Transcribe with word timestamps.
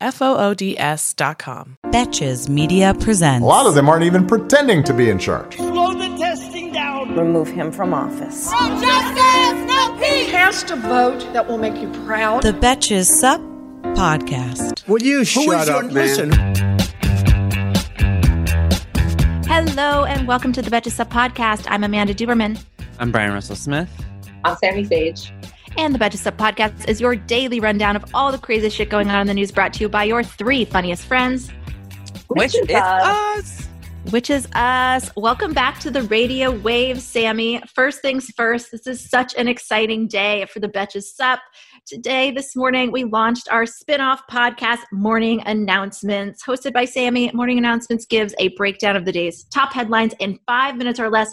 F 0.00 0.20
O 0.20 0.36
O 0.36 0.52
D 0.52 0.78
S 0.78 1.14
dot 1.14 1.38
com. 1.38 1.78
Betches 1.86 2.50
Media 2.50 2.92
presents. 3.00 3.42
A 3.42 3.46
lot 3.46 3.66
of 3.66 3.74
them 3.74 3.88
aren't 3.88 4.04
even 4.04 4.26
pretending 4.26 4.84
to 4.84 4.92
be 4.92 5.08
in 5.08 5.18
charge. 5.18 5.56
Slow 5.56 5.94
the 5.94 6.14
testing 6.18 6.70
down. 6.70 7.16
remove 7.16 7.48
him 7.48 7.72
from 7.72 7.94
office. 7.94 8.50
No 8.52 8.78
justice, 8.78 9.66
no 9.66 9.96
peace. 9.98 10.30
Cast 10.30 10.70
a 10.70 10.76
vote 10.76 11.20
that 11.32 11.48
will 11.48 11.56
make 11.56 11.76
you 11.80 11.88
proud. 12.04 12.42
The 12.42 12.52
Betches 12.52 13.06
Sup 13.06 13.40
Podcast. 13.96 14.86
Will 14.86 15.00
you 15.02 15.24
shut 15.24 15.70
up, 15.70 15.84
man? 15.84 15.94
Listen. 15.94 16.30
Hello 19.46 20.04
and 20.04 20.28
welcome 20.28 20.52
to 20.52 20.60
the 20.60 20.70
Betches 20.70 20.92
Sup 20.92 21.08
podcast. 21.08 21.64
I'm 21.70 21.82
Amanda 21.82 22.12
Duberman. 22.12 22.62
I'm 22.98 23.10
Bryan 23.10 23.32
Russell 23.32 23.56
Smith. 23.56 23.88
I'm 24.44 24.56
Sami 24.58 24.84
Sage. 24.84 25.32
And 25.78 25.94
the 25.94 25.98
Betches 25.98 26.18
Sup 26.18 26.36
podcast 26.38 26.88
is 26.88 27.02
your 27.02 27.14
daily 27.16 27.60
rundown 27.60 27.96
of 27.96 28.04
all 28.14 28.32
the 28.32 28.38
crazy 28.38 28.70
shit 28.70 28.88
going 28.88 29.10
on 29.10 29.20
in 29.20 29.26
the 29.26 29.34
news 29.34 29.52
brought 29.52 29.74
to 29.74 29.80
you 29.80 29.88
by 29.90 30.04
your 30.04 30.22
three 30.22 30.64
funniest 30.64 31.04
friends, 31.04 31.50
Which, 32.28 32.54
is 32.54 32.70
us. 32.70 33.68
which 34.10 34.30
is 34.30 34.48
us. 34.54 35.10
Welcome 35.16 35.52
back 35.52 35.78
to 35.80 35.90
the 35.90 36.02
radio 36.04 36.50
wave, 36.50 37.02
Sami. 37.02 37.60
First 37.74 38.00
things 38.00 38.30
first, 38.36 38.70
this 38.72 38.86
is 38.86 39.08
such 39.08 39.34
an 39.34 39.48
exciting 39.48 40.08
day 40.08 40.46
for 40.46 40.60
the 40.60 40.68
Betches 40.68 41.04
Sup. 41.14 41.40
Today, 41.86 42.30
this 42.30 42.56
morning, 42.56 42.90
we 42.90 43.04
launched 43.04 43.46
our 43.50 43.66
spin 43.66 44.00
off 44.00 44.22
podcast, 44.30 44.80
Morning 44.92 45.42
Announcements. 45.44 46.42
Hosted 46.42 46.72
by 46.72 46.86
Sami, 46.86 47.30
Morning 47.32 47.58
Announcements 47.58 48.06
gives 48.06 48.34
a 48.38 48.48
breakdown 48.56 48.96
of 48.96 49.04
the 49.04 49.12
day's 49.12 49.44
top 49.44 49.74
headlines 49.74 50.14
in 50.20 50.38
five 50.46 50.76
minutes 50.76 50.98
or 50.98 51.10
less. 51.10 51.32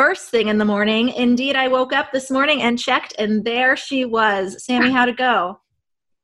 First 0.00 0.30
thing 0.30 0.48
in 0.48 0.56
the 0.56 0.64
morning. 0.64 1.10
Indeed, 1.10 1.56
I 1.56 1.68
woke 1.68 1.92
up 1.92 2.10
this 2.10 2.30
morning 2.30 2.62
and 2.62 2.78
checked, 2.78 3.12
and 3.18 3.44
there 3.44 3.76
she 3.76 4.06
was. 4.06 4.64
Sami, 4.64 4.90
how'd 4.92 5.10
it 5.10 5.18
go? 5.18 5.60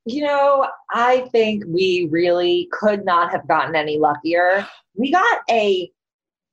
You 0.06 0.24
know, 0.24 0.66
I 0.94 1.28
think 1.30 1.62
we 1.66 2.08
really 2.10 2.70
could 2.72 3.04
not 3.04 3.32
have 3.32 3.46
gotten 3.46 3.76
any 3.76 3.98
luckier. 3.98 4.66
We 4.94 5.12
got 5.12 5.40
a 5.50 5.90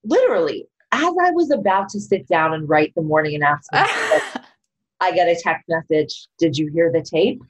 literally, 0.03 0.67
as 0.91 1.13
I 1.23 1.31
was 1.31 1.49
about 1.49 1.87
to 1.91 2.01
sit 2.01 2.27
down 2.27 2.55
and 2.55 2.67
write 2.67 2.93
the 2.93 3.01
morning 3.01 3.35
announcement, 3.35 3.87
I 4.99 5.13
get 5.13 5.29
a 5.29 5.41
text 5.41 5.69
message. 5.69 6.27
Did 6.39 6.57
you 6.57 6.69
hear 6.73 6.91
the 6.91 7.01
tape? 7.01 7.41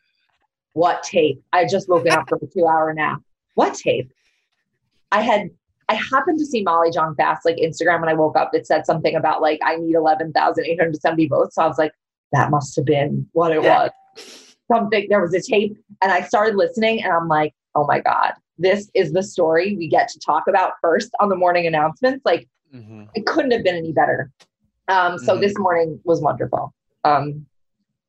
What 0.73 1.01
tape? 1.01 1.41
I 1.51 1.65
just 1.65 1.89
woken 1.89 2.11
up 2.11 2.29
from 2.29 2.41
a 2.43 2.45
two 2.45 2.67
hour 2.67 2.93
nap. 2.93 3.23
What 3.55 3.73
tape? 3.73 4.11
I 5.11 5.21
had 5.21 5.49
I 5.89 5.95
happened 5.95 6.39
to 6.39 6.45
see 6.45 6.63
Molly 6.63 6.91
Jong-Fast 6.91 7.45
like 7.45 7.57
Instagram 7.57 7.99
when 8.01 8.09
I 8.09 8.13
woke 8.13 8.37
up. 8.37 8.51
It 8.53 8.65
said 8.65 8.85
something 8.85 9.15
about 9.15 9.41
like 9.41 9.59
I 9.63 9.75
need 9.75 9.95
eleven 9.95 10.31
thousand 10.31 10.65
eight 10.65 10.79
hundred 10.79 10.99
seventy 11.01 11.27
votes. 11.27 11.55
So 11.55 11.63
I 11.63 11.67
was 11.67 11.77
like, 11.77 11.91
that 12.31 12.49
must 12.51 12.75
have 12.75 12.85
been 12.85 13.27
what 13.33 13.51
it 13.51 13.61
was. 13.61 13.91
Something 14.71 15.07
there 15.09 15.21
was 15.21 15.33
a 15.33 15.41
tape, 15.41 15.77
and 16.01 16.11
I 16.11 16.21
started 16.21 16.55
listening, 16.55 17.03
and 17.03 17.11
I'm 17.13 17.27
like, 17.27 17.53
oh 17.75 17.85
my 17.85 17.99
god, 17.99 18.33
this 18.57 18.89
is 18.93 19.11
the 19.11 19.21
story 19.23 19.75
we 19.75 19.87
get 19.87 20.07
to 20.09 20.19
talk 20.19 20.43
about 20.47 20.73
first 20.81 21.11
on 21.19 21.29
the 21.29 21.35
morning 21.35 21.67
announcements. 21.67 22.21
Like 22.25 22.47
Mhm. 22.73 23.09
it 23.13 23.25
couldn't 23.25 23.51
have 23.51 23.63
been 23.63 23.75
any 23.75 23.91
better. 23.91 24.31
Um, 24.87 25.17
so 25.19 25.35
Mhm. 25.37 25.41
this 25.41 25.53
morning 25.57 25.99
was 26.05 26.21
wonderful. 26.21 26.73
Um, 27.03 27.45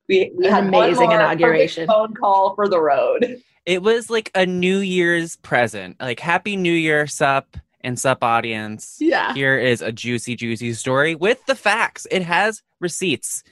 we 0.09 0.33
we 0.37 0.47
An 0.47 0.53
had 0.53 0.65
amazing 0.65 1.11
inauguration. 1.13 1.87
phone 1.87 2.15
call 2.15 2.55
for 2.55 2.69
the 2.69 2.81
road. 2.81 3.41
It 3.67 3.83
was 3.83 4.11
like 4.11 4.31
a 4.35 4.45
New 4.45 4.79
Year's 4.79 5.37
present. 5.37 5.97
Like 6.01 6.21
Happy 6.21 6.57
New 6.57 6.73
Year, 6.73 7.07
sup 7.07 7.57
and 7.81 7.99
sup 7.99 8.23
audience. 8.23 8.97
Yeah. 9.01 9.33
Here 9.35 9.59
is 9.59 9.83
a 9.83 9.93
juicy, 9.93 10.37
juicy 10.37 10.73
story 10.75 11.15
with 11.15 11.45
the 11.47 11.55
facts. 11.55 12.07
It 12.11 12.23
has 12.23 12.63
receipts. 12.81 13.43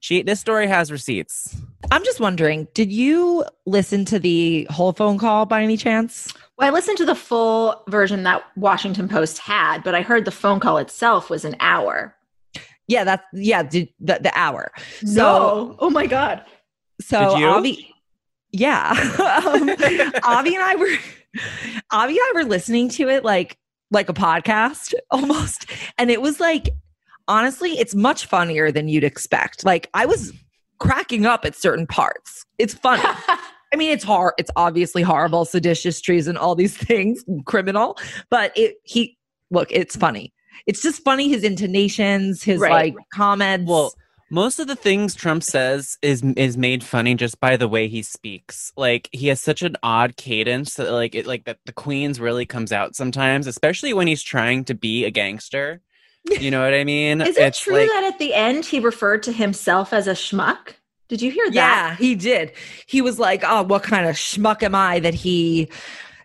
She 0.00 0.22
this 0.22 0.40
story 0.40 0.66
has 0.66 0.92
receipts. 0.92 1.56
I'm 1.90 2.04
just 2.04 2.20
wondering, 2.20 2.68
did 2.74 2.92
you 2.92 3.44
listen 3.64 4.04
to 4.06 4.18
the 4.18 4.66
whole 4.70 4.92
phone 4.92 5.18
call 5.18 5.46
by 5.46 5.62
any 5.62 5.76
chance? 5.76 6.32
Well, 6.58 6.68
I 6.68 6.70
listened 6.72 6.98
to 6.98 7.04
the 7.04 7.14
full 7.14 7.82
version 7.88 8.22
that 8.22 8.42
Washington 8.56 9.08
Post 9.08 9.38
had, 9.38 9.82
but 9.82 9.94
I 9.94 10.02
heard 10.02 10.24
the 10.24 10.30
phone 10.30 10.60
call 10.60 10.78
itself 10.78 11.28
was 11.28 11.44
an 11.44 11.56
hour. 11.60 12.14
Yeah, 12.88 13.04
that's 13.04 13.24
yeah, 13.32 13.62
did, 13.62 13.88
the 13.98 14.18
the 14.20 14.32
hour. 14.34 14.72
So 15.04 15.14
no. 15.14 15.76
Oh 15.78 15.90
my 15.90 16.06
God. 16.06 16.44
so 17.00 17.30
Did 17.30 17.40
you? 17.40 17.46
Avi, 17.46 17.94
yeah, 18.58 18.90
um, 19.46 19.68
Avi 20.24 20.54
and 20.54 20.64
I 20.64 20.76
were 20.78 20.88
Avi 21.92 22.12
and 22.12 22.20
I 22.20 22.32
were 22.34 22.44
listening 22.44 22.88
to 22.90 23.08
it 23.08 23.24
like 23.24 23.56
like 23.90 24.08
a 24.08 24.14
podcast 24.14 24.94
almost, 25.10 25.66
and 25.98 26.10
it 26.10 26.22
was 26.22 26.40
like 26.40 26.70
honestly, 27.28 27.78
it's 27.78 27.94
much 27.94 28.26
funnier 28.26 28.70
than 28.70 28.88
you'd 28.88 29.04
expect. 29.04 29.64
Like 29.64 29.88
I 29.94 30.06
was 30.06 30.32
cracking 30.78 31.26
up 31.26 31.44
at 31.44 31.54
certain 31.54 31.86
parts. 31.86 32.44
It's 32.58 32.74
funny. 32.74 33.02
I 33.72 33.76
mean, 33.76 33.90
it's 33.90 34.04
hard. 34.04 34.34
It's 34.38 34.50
obviously 34.56 35.02
horrible, 35.02 35.44
seditious, 35.44 36.00
treason, 36.00 36.36
all 36.36 36.54
these 36.54 36.76
things, 36.76 37.24
criminal. 37.46 37.98
But 38.30 38.52
it 38.56 38.76
he 38.84 39.18
look, 39.50 39.68
it's 39.70 39.96
funny. 39.96 40.32
It's 40.66 40.80
just 40.82 41.02
funny 41.04 41.28
his 41.28 41.42
intonations, 41.44 42.42
his 42.42 42.60
Right. 42.60 42.94
like 42.94 42.94
comments. 43.12 43.68
Well, 43.68 43.92
most 44.30 44.58
of 44.58 44.66
the 44.66 44.76
things 44.76 45.14
Trump 45.14 45.42
says 45.42 45.98
is 46.02 46.22
is 46.36 46.56
made 46.56 46.82
funny 46.82 47.14
just 47.14 47.38
by 47.40 47.56
the 47.56 47.68
way 47.68 47.88
he 47.88 48.02
speaks. 48.02 48.72
Like 48.76 49.08
he 49.12 49.28
has 49.28 49.40
such 49.40 49.62
an 49.62 49.76
odd 49.82 50.16
cadence 50.16 50.74
that 50.74 50.90
like 50.90 51.14
it 51.14 51.26
like 51.26 51.44
that 51.44 51.58
the 51.66 51.72
Queens 51.72 52.18
really 52.20 52.46
comes 52.46 52.72
out 52.72 52.96
sometimes, 52.96 53.46
especially 53.46 53.92
when 53.92 54.06
he's 54.06 54.22
trying 54.22 54.64
to 54.64 54.74
be 54.74 55.04
a 55.04 55.10
gangster. 55.10 55.80
You 56.40 56.50
know 56.50 56.62
what 56.62 56.74
I 56.74 56.82
mean? 56.82 57.20
Is 57.22 57.36
it 57.36 57.42
It's 57.42 57.60
true 57.60 57.74
like- 57.76 57.88
that 57.88 58.10
at 58.12 58.18
the 58.18 58.34
end 58.34 58.64
he 58.64 58.80
referred 58.80 59.22
to 59.24 59.32
himself 59.32 59.92
as 59.92 60.08
a 60.08 60.12
schmuck? 60.12 60.74
Did 61.08 61.22
you 61.22 61.30
hear 61.30 61.46
that? 61.50 61.54
yeah, 61.54 61.94
he 61.94 62.16
did. 62.16 62.50
He 62.86 63.00
was 63.00 63.20
like, 63.20 63.44
"Oh, 63.46 63.62
what 63.62 63.84
kind 63.84 64.08
of 64.08 64.16
schmuck 64.16 64.64
am 64.64 64.74
I?" 64.74 64.98
That 64.98 65.14
he. 65.14 65.68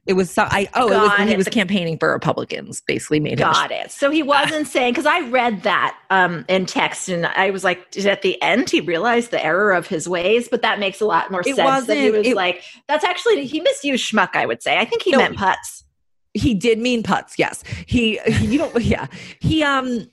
It 0.08 0.14
was 0.14 0.32
so. 0.32 0.44
I 0.50 0.68
oh, 0.74 0.92
it 0.92 0.98
was 1.00 1.12
when 1.20 1.28
he 1.28 1.36
was 1.38 1.48
campaigning 1.48 1.98
for 2.00 2.12
Republicans. 2.12 2.82
Basically, 2.82 3.20
made. 3.20 3.38
Got 3.38 3.70
it. 3.72 3.92
So 3.92 4.10
he 4.10 4.24
wasn't 4.24 4.66
saying 4.68 4.94
because 4.94 5.06
I 5.06 5.20
read 5.30 5.62
that 5.62 5.96
um, 6.10 6.44
in 6.50 6.66
text 6.66 7.08
and 7.08 7.28
I 7.28 7.52
was 7.52 7.64
like, 7.64 7.96
at 8.06 8.24
the 8.24 8.42
end 8.42 8.70
he 8.72 8.82
realized 8.82 9.30
the 9.30 9.44
error 9.46 9.72
of 9.72 9.86
his 9.86 10.10
ways? 10.10 10.48
But 10.50 10.64
that 10.64 10.80
makes 10.80 11.02
a 11.02 11.06
lot 11.06 11.30
more 11.30 11.42
It 11.42 11.56
sense. 11.56 11.86
That 11.86 11.98
he 11.98 12.10
wasn't- 12.10 12.26
it- 12.28 12.36
like, 12.36 12.64
that's 12.88 13.04
actually 13.04 13.46
he 13.46 13.62
misused 13.62 14.12
schmuck. 14.12 14.36
I 14.36 14.48
would 14.48 14.64
say. 14.64 14.78
I 14.80 14.86
think 14.86 15.04
he 15.04 15.12
No, 15.12 15.20
meant 15.20 15.38
putz. 15.38 15.84
he 16.34 16.56
did 16.56 16.80
mean 16.80 17.04
putz 17.04 17.34
yes 17.38 17.64
he 17.86 18.20
you 18.40 18.58
don't 18.58 18.82
yeah 18.84 19.06
he 19.40 19.62
um 19.64 20.08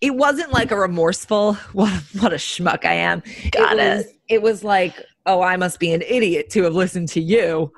it 0.00 0.14
wasn't 0.14 0.50
like 0.52 0.70
a 0.70 0.76
remorseful 0.76 1.54
what 1.72 1.90
what 2.20 2.32
a 2.32 2.36
schmuck 2.36 2.84
i 2.84 2.92
am 2.94 3.20
Got 3.50 3.72
it 3.78 3.96
was, 3.96 4.06
it 4.28 4.42
was 4.42 4.62
like 4.64 4.94
oh 5.26 5.42
i 5.42 5.56
must 5.56 5.80
be 5.80 5.92
an 5.92 6.02
idiot 6.02 6.50
to 6.50 6.62
have 6.62 6.74
listened 6.74 7.08
to 7.10 7.20
you 7.20 7.72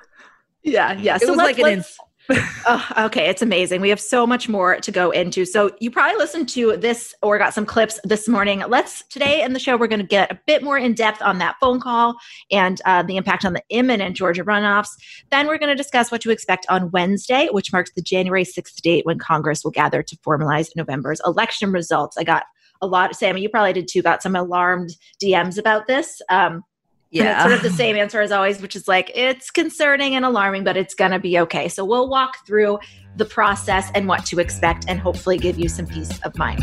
Yeah, 0.66 0.94
yeah. 0.94 1.14
it 1.16 1.22
So 1.22 1.28
was 1.28 1.36
like 1.36 1.58
an 1.60 1.66
ins- 1.66 1.98
Oh, 2.68 2.88
okay, 2.98 3.28
it's 3.28 3.40
amazing. 3.40 3.80
We 3.80 3.88
have 3.88 4.00
so 4.00 4.26
much 4.26 4.48
more 4.48 4.80
to 4.80 4.90
go 4.90 5.12
into. 5.12 5.44
So 5.44 5.70
you 5.78 5.92
probably 5.92 6.16
listened 6.16 6.48
to 6.50 6.76
this 6.76 7.14
or 7.22 7.38
got 7.38 7.54
some 7.54 7.64
clips 7.64 8.00
this 8.02 8.26
morning. 8.26 8.64
Let's 8.66 9.04
today 9.06 9.42
in 9.42 9.52
the 9.52 9.60
show 9.60 9.76
we're 9.76 9.86
going 9.86 10.00
to 10.00 10.06
get 10.06 10.32
a 10.32 10.40
bit 10.44 10.64
more 10.64 10.76
in 10.76 10.94
depth 10.94 11.22
on 11.22 11.38
that 11.38 11.54
phone 11.60 11.78
call 11.78 12.16
and 12.50 12.80
uh, 12.84 13.04
the 13.04 13.16
impact 13.16 13.44
on 13.44 13.52
the 13.52 13.62
imminent 13.68 14.16
Georgia 14.16 14.42
runoffs. 14.42 14.88
Then 15.30 15.46
we're 15.46 15.58
going 15.58 15.68
to 15.70 15.80
discuss 15.80 16.10
what 16.10 16.20
to 16.22 16.30
expect 16.30 16.66
on 16.68 16.90
Wednesday, 16.90 17.48
which 17.52 17.72
marks 17.72 17.92
the 17.94 18.02
January 18.02 18.44
sixth 18.44 18.82
date 18.82 19.06
when 19.06 19.18
Congress 19.20 19.62
will 19.62 19.70
gather 19.70 20.02
to 20.02 20.16
formalize 20.18 20.70
November's 20.74 21.20
election 21.24 21.70
results. 21.70 22.16
I 22.18 22.24
got 22.24 22.42
a 22.82 22.88
lot. 22.88 23.14
Sami, 23.14 23.40
you 23.40 23.48
probably 23.48 23.72
did 23.72 23.86
too. 23.88 24.02
Got 24.02 24.22
some 24.22 24.34
alarmed 24.34 24.90
DMs 25.22 25.58
about 25.58 25.86
this. 25.86 26.20
Um, 26.28 26.64
And 27.12 27.28
it's 27.28 27.36
Yeah. 27.38 27.42
sort 27.42 27.54
of 27.54 27.62
the 27.62 27.70
same 27.70 27.96
answer 27.96 28.20
as 28.20 28.32
always, 28.32 28.60
which 28.60 28.76
is 28.76 28.88
like, 28.88 29.10
it's 29.14 29.50
concerning 29.50 30.14
and 30.16 30.24
alarming, 30.24 30.64
but 30.64 30.76
it's 30.76 30.94
going 30.94 31.12
to 31.12 31.18
be 31.18 31.38
okay. 31.40 31.68
So 31.68 31.84
we'll 31.84 32.08
walk 32.08 32.46
through 32.46 32.78
the 33.16 33.24
process 33.24 33.90
and 33.94 34.08
what 34.08 34.26
to 34.26 34.40
expect 34.40 34.84
and 34.88 34.98
hopefully 34.98 35.38
give 35.38 35.58
you 35.58 35.68
some 35.68 35.86
peace 35.86 36.18
of 36.24 36.36
mind. 36.36 36.62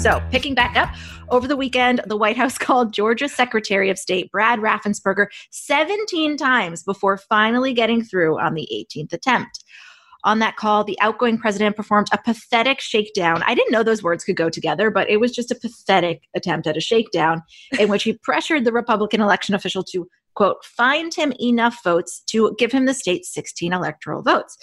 So, 0.00 0.22
picking 0.30 0.54
back 0.54 0.78
up, 0.78 0.88
over 1.28 1.46
the 1.46 1.58
weekend, 1.58 2.00
the 2.06 2.16
White 2.16 2.38
House 2.38 2.56
called 2.58 2.94
Georgia's 2.94 3.34
Secretary 3.34 3.90
of 3.90 3.98
State, 3.98 4.32
Brad 4.32 4.58
Raffensperger, 4.58 5.26
17 5.50 6.38
times 6.38 6.82
before 6.82 7.18
finally 7.18 7.74
getting 7.74 8.02
through 8.02 8.40
on 8.40 8.54
the 8.54 8.66
18th 8.72 9.12
attempt. 9.12 9.62
On 10.24 10.38
that 10.38 10.56
call, 10.56 10.84
the 10.84 10.98
outgoing 11.02 11.36
president 11.36 11.76
performed 11.76 12.08
a 12.14 12.18
pathetic 12.18 12.80
shakedown. 12.80 13.42
I 13.46 13.54
didn't 13.54 13.72
know 13.72 13.82
those 13.82 14.02
words 14.02 14.24
could 14.24 14.36
go 14.36 14.48
together, 14.48 14.90
but 14.90 15.10
it 15.10 15.18
was 15.18 15.32
just 15.32 15.50
a 15.50 15.54
pathetic 15.54 16.22
attempt 16.34 16.66
at 16.66 16.78
a 16.78 16.80
shakedown 16.80 17.42
in 17.78 17.90
which 17.90 18.04
he 18.04 18.14
pressured 18.22 18.64
the 18.64 18.72
Republican 18.72 19.20
election 19.20 19.54
official 19.54 19.84
to, 19.92 20.08
quote, 20.34 20.64
find 20.64 21.12
him 21.12 21.34
enough 21.38 21.84
votes 21.84 22.22
to 22.30 22.54
give 22.58 22.72
him 22.72 22.86
the 22.86 22.94
state's 22.94 23.34
16 23.34 23.74
electoral 23.74 24.22
votes 24.22 24.56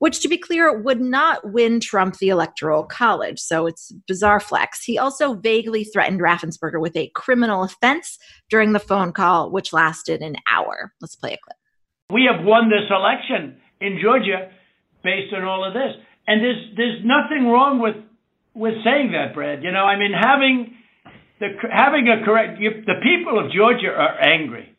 which 0.00 0.20
to 0.20 0.28
be 0.28 0.38
clear 0.38 0.76
would 0.76 1.00
not 1.00 1.52
win 1.52 1.78
Trump 1.78 2.16
the 2.16 2.30
Electoral 2.30 2.84
College. 2.84 3.38
So 3.38 3.66
it's 3.66 3.92
bizarre 4.08 4.40
flex. 4.40 4.82
He 4.82 4.98
also 4.98 5.34
vaguely 5.34 5.84
threatened 5.84 6.20
Raffensperger 6.20 6.80
with 6.80 6.96
a 6.96 7.10
criminal 7.14 7.62
offense 7.62 8.18
during 8.48 8.72
the 8.72 8.80
phone 8.80 9.12
call, 9.12 9.50
which 9.50 9.72
lasted 9.72 10.22
an 10.22 10.36
hour. 10.50 10.92
Let's 11.00 11.14
play 11.14 11.34
a 11.34 11.38
clip. 11.38 11.56
We 12.10 12.28
have 12.32 12.44
won 12.44 12.70
this 12.70 12.90
election 12.90 13.60
in 13.80 14.00
Georgia 14.02 14.50
based 15.04 15.32
on 15.34 15.44
all 15.44 15.66
of 15.66 15.74
this. 15.74 15.92
And 16.26 16.42
there's 16.42 16.76
there's 16.76 17.04
nothing 17.04 17.46
wrong 17.46 17.78
with 17.78 17.96
with 18.54 18.74
saying 18.82 19.12
that, 19.12 19.34
Brad. 19.34 19.62
You 19.62 19.70
know, 19.70 19.84
I 19.84 19.98
mean 19.98 20.12
having 20.18 20.76
the 21.40 21.48
having 21.70 22.08
a 22.08 22.24
correct 22.24 22.58
you, 22.58 22.70
the 22.86 23.00
people 23.02 23.38
of 23.38 23.52
Georgia 23.52 23.88
are 23.88 24.18
angry. 24.18 24.74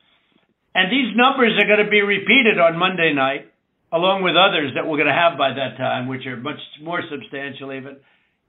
And 0.74 0.92
these 0.92 1.16
numbers 1.16 1.52
are 1.62 1.68
going 1.68 1.84
to 1.84 1.92
be 1.92 2.02
repeated 2.02 2.58
on 2.58 2.80
Monday 2.80 3.14
night 3.14 3.51
along 3.92 4.24
with 4.24 4.36
others 4.36 4.72
that 4.76 4.88
we're 4.88 4.98
going 4.98 5.12
to 5.12 5.14
have 5.14 5.38
by 5.38 5.50
that 5.50 5.78
time, 5.78 6.08
which 6.08 6.26
are 6.26 6.38
much 6.38 6.60
more 6.82 7.02
substantial 7.12 7.74
even. 7.74 7.98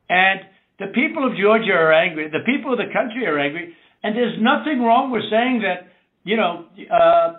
And 0.08 0.40
the 0.78 0.86
people 0.94 1.26
of 1.26 1.36
Georgia 1.36 1.72
are 1.72 1.92
angry. 1.92 2.30
The 2.30 2.46
people 2.46 2.72
of 2.72 2.78
the 2.78 2.92
country 2.92 3.26
are 3.26 3.38
angry. 3.38 3.74
And 4.02 4.16
there's 4.16 4.38
nothing 4.40 4.82
wrong 4.82 5.10
with 5.10 5.22
saying 5.30 5.62
that, 5.62 5.90
you 6.24 6.36
know, 6.36 6.66
uh, 6.90 7.38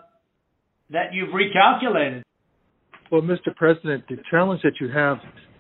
that 0.91 1.13
you've 1.13 1.29
recalculated. 1.29 2.23
Well, 3.11 3.21
Mr. 3.21 3.55
President, 3.55 4.05
the 4.07 4.17
challenge 4.29 4.61
that 4.63 4.79
you 4.79 4.89
have 4.89 5.17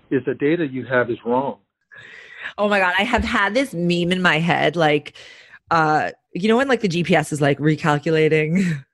is 0.09 0.21
the 0.25 0.33
data 0.33 0.65
you 0.65 0.85
have 0.85 1.09
is 1.09 1.17
wrong. 1.25 1.59
Oh 2.57 2.67
my 2.67 2.79
god, 2.79 2.93
I 2.97 3.03
have 3.03 3.23
had 3.23 3.53
this 3.53 3.73
meme 3.73 4.11
in 4.11 4.21
my 4.21 4.39
head, 4.39 4.75
like, 4.75 5.13
uh, 5.71 6.11
you 6.33 6.49
know 6.49 6.57
when 6.57 6.67
like 6.67 6.81
the 6.81 6.89
GPS 6.89 7.31
is 7.31 7.41
like 7.41 7.57
recalculating. 7.57 8.83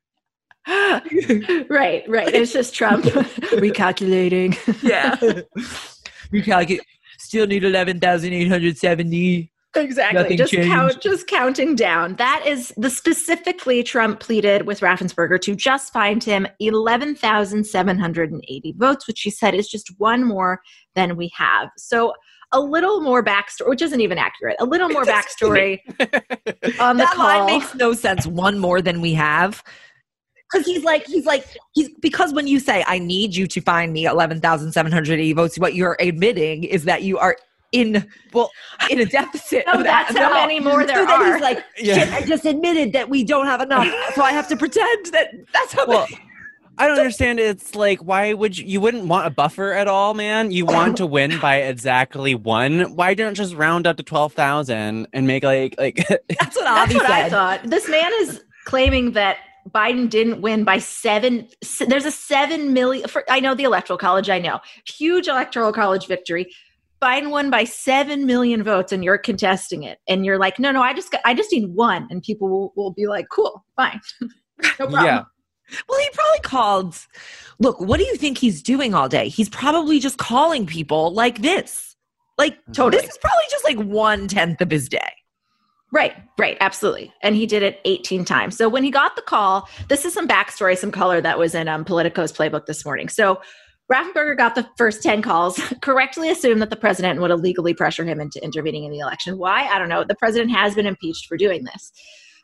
right, 1.69 2.03
right. 2.07 2.33
It's 2.33 2.53
just 2.53 2.73
Trump 2.73 3.05
recalculating. 3.05 4.57
yeah. 4.83 5.15
Recalculate. 6.33 6.79
Still 7.17 7.47
need 7.47 7.63
11,870. 7.63 9.51
Exactly. 9.75 10.19
Nothing 10.21 10.37
just 10.37 10.51
changed. 10.51 10.69
count 10.69 10.99
just 11.01 11.27
counting 11.27 11.75
down. 11.75 12.15
That 12.15 12.43
is 12.45 12.73
the 12.77 12.89
specifically 12.89 13.83
Trump 13.83 14.19
pleaded 14.19 14.65
with 14.65 14.79
Raffensperger 14.79 15.39
to 15.41 15.55
just 15.55 15.93
find 15.93 16.23
him 16.23 16.47
11,780 16.59 18.73
votes, 18.77 19.07
which 19.07 19.21
he 19.21 19.29
said 19.29 19.53
is 19.53 19.69
just 19.69 19.91
one 19.99 20.23
more 20.23 20.59
than 20.95 21.15
we 21.15 21.31
have. 21.35 21.69
So 21.77 22.13
a 22.51 22.59
little 22.59 23.01
more 23.01 23.23
backstory, 23.23 23.69
which 23.69 23.83
isn't 23.83 24.01
even 24.01 24.17
accurate. 24.17 24.55
A 24.59 24.65
little 24.65 24.89
more 24.89 25.05
backstory 25.05 25.77
on 26.79 26.97
the 26.97 27.03
that 27.03 27.13
call. 27.13 27.25
line 27.25 27.45
makes 27.45 27.75
no 27.75 27.93
sense. 27.93 28.25
One 28.25 28.57
more 28.57 28.81
than 28.81 29.01
we 29.01 29.13
have. 29.13 29.63
Because 30.51 30.65
he's 30.65 30.83
like, 30.83 31.05
he's 31.05 31.25
like, 31.25 31.45
he's 31.73 31.89
because 32.01 32.33
when 32.33 32.47
you 32.47 32.59
say, 32.59 32.83
I 32.87 32.97
need 32.99 33.35
you 33.35 33.45
to 33.47 33.61
find 33.61 33.93
me 33.93 34.05
11,780 34.05 35.33
votes, 35.33 35.59
what 35.59 35.75
you're 35.75 35.95
admitting 35.99 36.63
is 36.63 36.85
that 36.85 37.03
you 37.03 37.17
are 37.19 37.37
in, 37.71 38.07
well, 38.33 38.49
in 38.89 38.99
a 38.99 39.05
deficit. 39.05 39.63
No, 39.67 39.73
of 39.73 39.83
that 39.83 40.07
that's 40.11 40.17
how 40.17 40.33
many 40.33 40.59
more 40.59 40.85
there 40.87 40.95
so 40.95 41.05
then 41.05 41.21
are. 41.21 41.33
he's 41.33 41.41
like, 41.41 41.63
Yeah. 41.77 41.99
shit, 41.99 42.13
I 42.13 42.21
just 42.25 42.45
admitted 42.45 42.93
that 42.93 43.09
we 43.09 43.23
don't 43.23 43.45
have 43.45 43.61
enough. 43.61 43.87
so 44.15 44.23
I 44.23 44.31
have 44.31 44.47
to 44.47 44.57
pretend 44.57 45.05
that 45.07 45.31
that's 45.53 45.73
how 45.73 45.85
Well, 45.85 46.07
I 46.79 46.87
don't 46.87 46.97
understand. 46.97 47.39
It's 47.39 47.75
like, 47.75 47.99
why 47.99 48.33
would 48.33 48.57
you, 48.57 48.65
you 48.65 48.79
wouldn't 48.81 49.05
want 49.05 49.27
a 49.27 49.29
buffer 49.29 49.73
at 49.73 49.87
all, 49.89 50.13
man? 50.13 50.49
You 50.49 50.65
want 50.65 50.95
to 50.97 51.05
win 51.05 51.37
by 51.39 51.57
exactly 51.57 52.33
one. 52.35 52.95
Why 52.95 53.13
don't 53.13 53.33
just 53.35 53.53
round 53.53 53.85
up 53.85 53.97
to 53.97 54.03
twelve 54.03 54.31
thousand 54.31 55.07
and 55.11 55.27
make 55.27 55.43
like 55.43 55.75
like? 55.77 55.97
that's 56.07 56.55
what 56.55 56.63
That's 56.63 56.93
what. 56.93 57.11
I 57.11 57.29
thought. 57.29 57.63
This 57.65 57.89
man 57.89 58.09
is 58.21 58.41
claiming 58.63 59.11
that 59.11 59.39
Biden 59.69 60.09
didn't 60.09 60.41
win 60.41 60.63
by 60.63 60.79
seven. 60.79 61.47
There's 61.87 62.05
a 62.05 62.11
seven 62.11 62.73
million. 62.73 63.07
For, 63.07 63.23
I 63.29 63.39
know 63.39 63.55
the 63.55 63.63
electoral 63.63 63.97
college. 63.97 64.29
I 64.29 64.39
know 64.39 64.59
huge 64.85 65.27
electoral 65.27 65.71
college 65.71 66.07
victory. 66.07 66.53
Biden 67.01 67.29
won 67.29 67.49
by 67.49 67.63
seven 67.63 68.25
million 68.25 68.63
votes, 68.63 68.91
and 68.91 69.03
you're 69.03 69.17
contesting 69.17 69.83
it, 69.83 69.99
and 70.07 70.25
you're 70.25 70.37
like, 70.37 70.59
no, 70.59 70.71
no, 70.71 70.81
I 70.81 70.93
just 70.93 71.11
got, 71.11 71.21
I 71.23 71.33
just 71.33 71.51
need 71.51 71.67
one, 71.67 72.07
and 72.09 72.21
people 72.21 72.49
will, 72.49 72.73
will 72.75 72.91
be 72.91 73.07
like, 73.07 73.27
cool, 73.31 73.63
fine, 73.77 74.01
no 74.21 74.87
problem. 74.87 75.05
Yeah. 75.05 75.23
Well, 75.87 75.99
he 75.99 76.09
probably 76.13 76.39
called. 76.41 76.97
Look, 77.59 77.79
what 77.79 77.99
do 77.99 78.05
you 78.05 78.15
think 78.15 78.37
he's 78.37 78.61
doing 78.61 78.93
all 78.93 79.07
day? 79.07 79.29
He's 79.29 79.49
probably 79.49 79.99
just 79.99 80.17
calling 80.17 80.65
people 80.65 81.13
like 81.13 81.41
this. 81.41 81.95
Like, 82.37 82.57
Totally. 82.73 83.01
this 83.01 83.11
is 83.11 83.17
probably 83.17 83.45
just 83.51 83.63
like 83.63 83.77
one 83.77 84.27
tenth 84.27 84.61
of 84.61 84.71
his 84.71 84.89
day. 84.89 85.11
Right, 85.91 86.13
right, 86.37 86.55
absolutely. 86.61 87.11
And 87.23 87.35
he 87.35 87.47
did 87.47 87.63
it 87.63 87.79
18 87.85 88.23
times. 88.23 88.55
So 88.55 88.69
when 88.69 88.83
he 88.83 88.91
got 88.91 89.15
the 89.15 89.23
call, 89.23 89.67
this 89.87 90.05
is 90.05 90.13
some 90.13 90.27
backstory, 90.27 90.77
some 90.77 90.91
color 90.91 91.19
that 91.21 91.39
was 91.39 91.55
in 91.55 91.67
um, 91.67 91.83
Politico's 91.83 92.31
playbook 92.31 92.67
this 92.67 92.85
morning. 92.85 93.09
So 93.09 93.41
Raffensperger 93.91 94.37
got 94.37 94.53
the 94.53 94.69
first 94.77 95.01
10 95.01 95.23
calls, 95.23 95.59
correctly 95.81 96.29
assumed 96.29 96.61
that 96.61 96.69
the 96.69 96.75
president 96.75 97.19
would 97.21 97.31
illegally 97.31 97.73
pressure 97.73 98.05
him 98.05 98.19
into 98.19 98.43
intervening 98.43 98.83
in 98.83 98.91
the 98.91 98.99
election. 98.99 99.39
Why? 99.39 99.65
I 99.65 99.79
don't 99.79 99.89
know. 99.89 100.03
The 100.03 100.15
president 100.15 100.51
has 100.51 100.75
been 100.75 100.85
impeached 100.85 101.25
for 101.27 101.37
doing 101.37 101.63
this. 101.63 101.91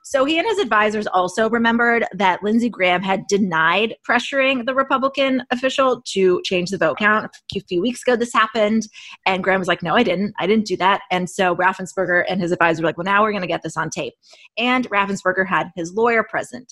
So 0.08 0.24
he 0.24 0.38
and 0.38 0.46
his 0.48 0.60
advisors 0.60 1.08
also 1.08 1.50
remembered 1.50 2.06
that 2.14 2.44
Lindsey 2.44 2.70
Graham 2.70 3.02
had 3.02 3.26
denied 3.26 3.96
pressuring 4.08 4.68
the 4.68 4.76
Republican 4.76 5.42
official 5.50 6.04
to 6.14 6.44
change 6.46 6.70
the 6.70 6.78
vote 6.78 7.00
count. 7.00 7.36
A 7.56 7.60
few 7.62 7.82
weeks 7.82 8.04
ago, 8.04 8.16
this 8.16 8.32
happened, 8.32 8.84
and 9.26 9.44
Graham 9.44 9.58
was 9.58 9.68
like, 9.68 9.82
"No, 9.82 9.96
I 9.96 10.04
didn't. 10.04 10.36
I 10.38 10.46
didn't 10.46 10.68
do 10.68 10.78
that." 10.78 11.02
And 11.10 11.28
so 11.28 11.56
Raffensperger 11.56 12.24
and 12.30 12.40
his 12.40 12.52
advisor 12.52 12.84
were 12.84 12.90
like, 12.90 12.98
"Well, 13.00 13.06
now 13.06 13.24
we're 13.24 13.32
going 13.32 13.42
to 13.42 13.48
get 13.48 13.64
this 13.64 13.78
on 13.78 13.90
tape." 13.90 14.14
And 14.60 14.88
Raffensperger 14.92 15.48
had 15.48 15.72
his 15.76 15.92
lawyer 15.96 16.22
present. 16.22 16.72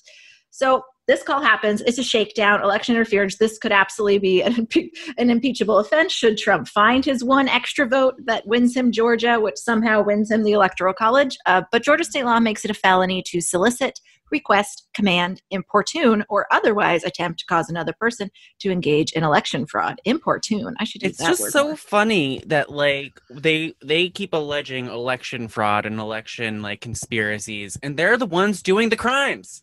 So 0.54 0.84
this 1.08 1.24
call 1.24 1.42
happens. 1.42 1.82
It's 1.82 1.98
a 1.98 2.04
shakedown, 2.04 2.62
election 2.62 2.96
interference. 2.96 3.38
This 3.38 3.58
could 3.58 3.72
absolutely 3.72 4.20
be 4.20 4.42
an, 4.44 4.54
impe- 4.54 4.92
an 5.18 5.32
impeachable 5.32 5.80
offense 5.80 6.14
should 6.14 6.38
Trump 6.38 6.68
find 6.68 7.04
his 7.04 7.24
one 7.24 7.50
extra 7.50 7.88
vote 7.88 8.14
that 8.26 8.46
wins 8.48 8.78
him 8.78 8.92
Georgia, 8.92 9.40
which 9.40 9.58
somehow 9.58 10.04
wins 10.04 10.30
him 10.30 10.44
the 10.44 10.52
Electoral 10.52 10.94
College. 10.94 11.36
Uh, 11.48 11.64
but 11.72 11.84
Georgia 11.84 12.04
state 12.04 12.24
law 12.24 12.40
makes 12.40 12.64
it 12.64 12.70
a 12.72 12.76
felony 12.76 13.24
to 13.26 13.42
solicit, 13.42 14.00
request, 14.32 14.88
command, 14.94 15.42
importune, 15.50 16.24
or 16.30 16.46
otherwise 16.52 17.04
attempt 17.04 17.40
to 17.40 17.46
cause 17.48 17.68
another 17.68 17.94
person 18.00 18.30
to 18.60 18.70
engage 18.72 19.12
in 19.14 19.24
election 19.24 19.66
fraud. 19.66 20.00
Importune. 20.06 20.76
I 20.80 20.84
should 20.84 21.04
It's 21.04 21.18
just 21.18 21.52
so 21.52 21.70
more. 21.70 21.76
funny 21.76 22.44
that 22.46 22.72
like 22.72 23.20
they 23.30 23.74
they 23.84 24.10
keep 24.10 24.34
alleging 24.34 24.86
election 24.86 25.48
fraud 25.48 25.88
and 25.88 26.00
election 26.00 26.62
like 26.62 26.80
conspiracies, 26.80 27.76
and 27.82 27.98
they're 27.98 28.18
the 28.18 28.28
ones 28.28 28.62
doing 28.62 28.90
the 28.90 28.96
crimes. 28.96 29.63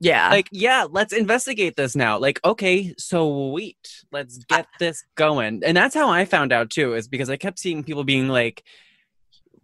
Yeah. 0.00 0.28
Like, 0.30 0.48
yeah, 0.50 0.86
let's 0.90 1.12
investigate 1.12 1.76
this 1.76 1.96
now. 1.96 2.18
Like, 2.18 2.40
okay, 2.44 2.94
sweet, 2.98 4.02
let's 4.12 4.38
get 4.38 4.66
this 4.78 5.04
going. 5.14 5.62
And 5.64 5.76
that's 5.76 5.94
how 5.94 6.10
I 6.10 6.24
found 6.24 6.52
out 6.52 6.70
too, 6.70 6.94
is 6.94 7.08
because 7.08 7.30
I 7.30 7.36
kept 7.36 7.58
seeing 7.58 7.84
people 7.84 8.04
being 8.04 8.28
like, 8.28 8.64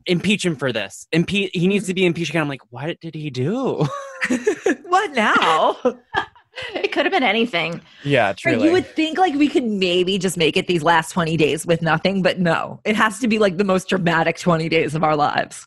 impeach 0.06 0.44
him 0.44 0.56
for 0.56 0.72
this. 0.72 1.06
Impe- 1.12 1.50
he 1.52 1.68
needs 1.68 1.86
to 1.86 1.94
be 1.94 2.06
impeached. 2.06 2.32
And 2.32 2.40
I'm 2.40 2.48
like, 2.48 2.62
what 2.70 3.00
did 3.00 3.14
he 3.14 3.30
do? 3.30 3.86
what 4.86 5.12
now? 5.12 5.76
it 6.74 6.92
could 6.92 7.04
have 7.04 7.12
been 7.12 7.22
anything. 7.22 7.80
yeah, 8.02 8.28
Right, 8.28 8.36
truly. 8.36 8.64
you 8.64 8.72
would 8.72 8.86
think 8.86 9.18
like 9.18 9.34
we 9.34 9.48
could 9.48 9.64
maybe 9.64 10.18
just 10.18 10.36
make 10.36 10.56
it 10.56 10.66
these 10.66 10.82
last 10.82 11.12
20 11.12 11.36
days 11.36 11.66
with 11.66 11.82
nothing, 11.82 12.22
but 12.22 12.38
no, 12.38 12.80
it 12.84 12.96
has 12.96 13.18
to 13.20 13.28
be 13.28 13.38
like 13.38 13.56
the 13.56 13.64
most 13.64 13.88
dramatic 13.88 14.38
20 14.38 14.68
days 14.68 14.94
of 14.94 15.04
our 15.04 15.16
lives. 15.16 15.66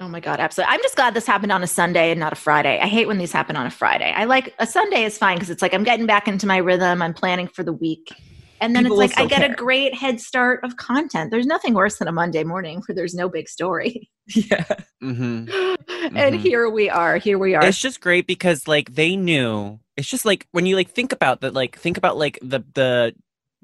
Oh 0.00 0.08
my 0.08 0.20
God, 0.20 0.40
absolutely. 0.40 0.72
I'm 0.72 0.80
just 0.82 0.96
glad 0.96 1.12
this 1.12 1.26
happened 1.26 1.52
on 1.52 1.62
a 1.62 1.66
Sunday 1.66 2.10
and 2.10 2.18
not 2.18 2.32
a 2.32 2.36
Friday. 2.36 2.80
I 2.80 2.86
hate 2.86 3.06
when 3.06 3.18
these 3.18 3.32
happen 3.32 3.54
on 3.54 3.66
a 3.66 3.70
Friday. 3.70 4.10
I 4.16 4.24
like 4.24 4.54
a 4.58 4.66
Sunday 4.66 5.04
is 5.04 5.18
fine 5.18 5.36
because 5.36 5.50
it's 5.50 5.60
like 5.60 5.74
I'm 5.74 5.84
getting 5.84 6.06
back 6.06 6.26
into 6.26 6.46
my 6.46 6.56
rhythm. 6.56 7.02
I'm 7.02 7.12
planning 7.12 7.46
for 7.48 7.62
the 7.62 7.72
week. 7.74 8.14
And 8.62 8.74
then 8.74 8.84
People 8.84 8.98
it's 9.00 9.12
like 9.14 9.20
I 9.22 9.28
get 9.28 9.42
care. 9.42 9.52
a 9.52 9.54
great 9.54 9.94
head 9.94 10.18
start 10.18 10.64
of 10.64 10.76
content. 10.78 11.30
There's 11.30 11.44
nothing 11.46 11.74
worse 11.74 11.98
than 11.98 12.08
a 12.08 12.12
Monday 12.12 12.44
morning 12.44 12.82
where 12.86 12.94
there's 12.96 13.14
no 13.14 13.28
big 13.28 13.48
story. 13.48 14.10
Yeah. 14.34 14.64
hmm 15.00 15.16
and 15.48 16.14
Mhm. 16.14 16.40
here 16.40 16.70
we 16.70 16.88
are. 16.88 17.16
Here 17.16 17.36
we 17.36 17.56
are. 17.56 17.64
It's 17.64 17.80
just 17.80 18.00
great 18.00 18.26
because 18.28 18.68
like 18.68 18.94
they 18.94 19.16
knew. 19.16 19.80
It's 19.96 20.08
just 20.08 20.24
like 20.24 20.46
when 20.52 20.66
you 20.66 20.76
like 20.76 20.88
think 20.88 21.12
about 21.12 21.40
that, 21.40 21.52
like 21.52 21.76
think 21.76 21.96
about 21.98 22.16
like 22.16 22.38
the 22.40 22.60
the 22.74 23.14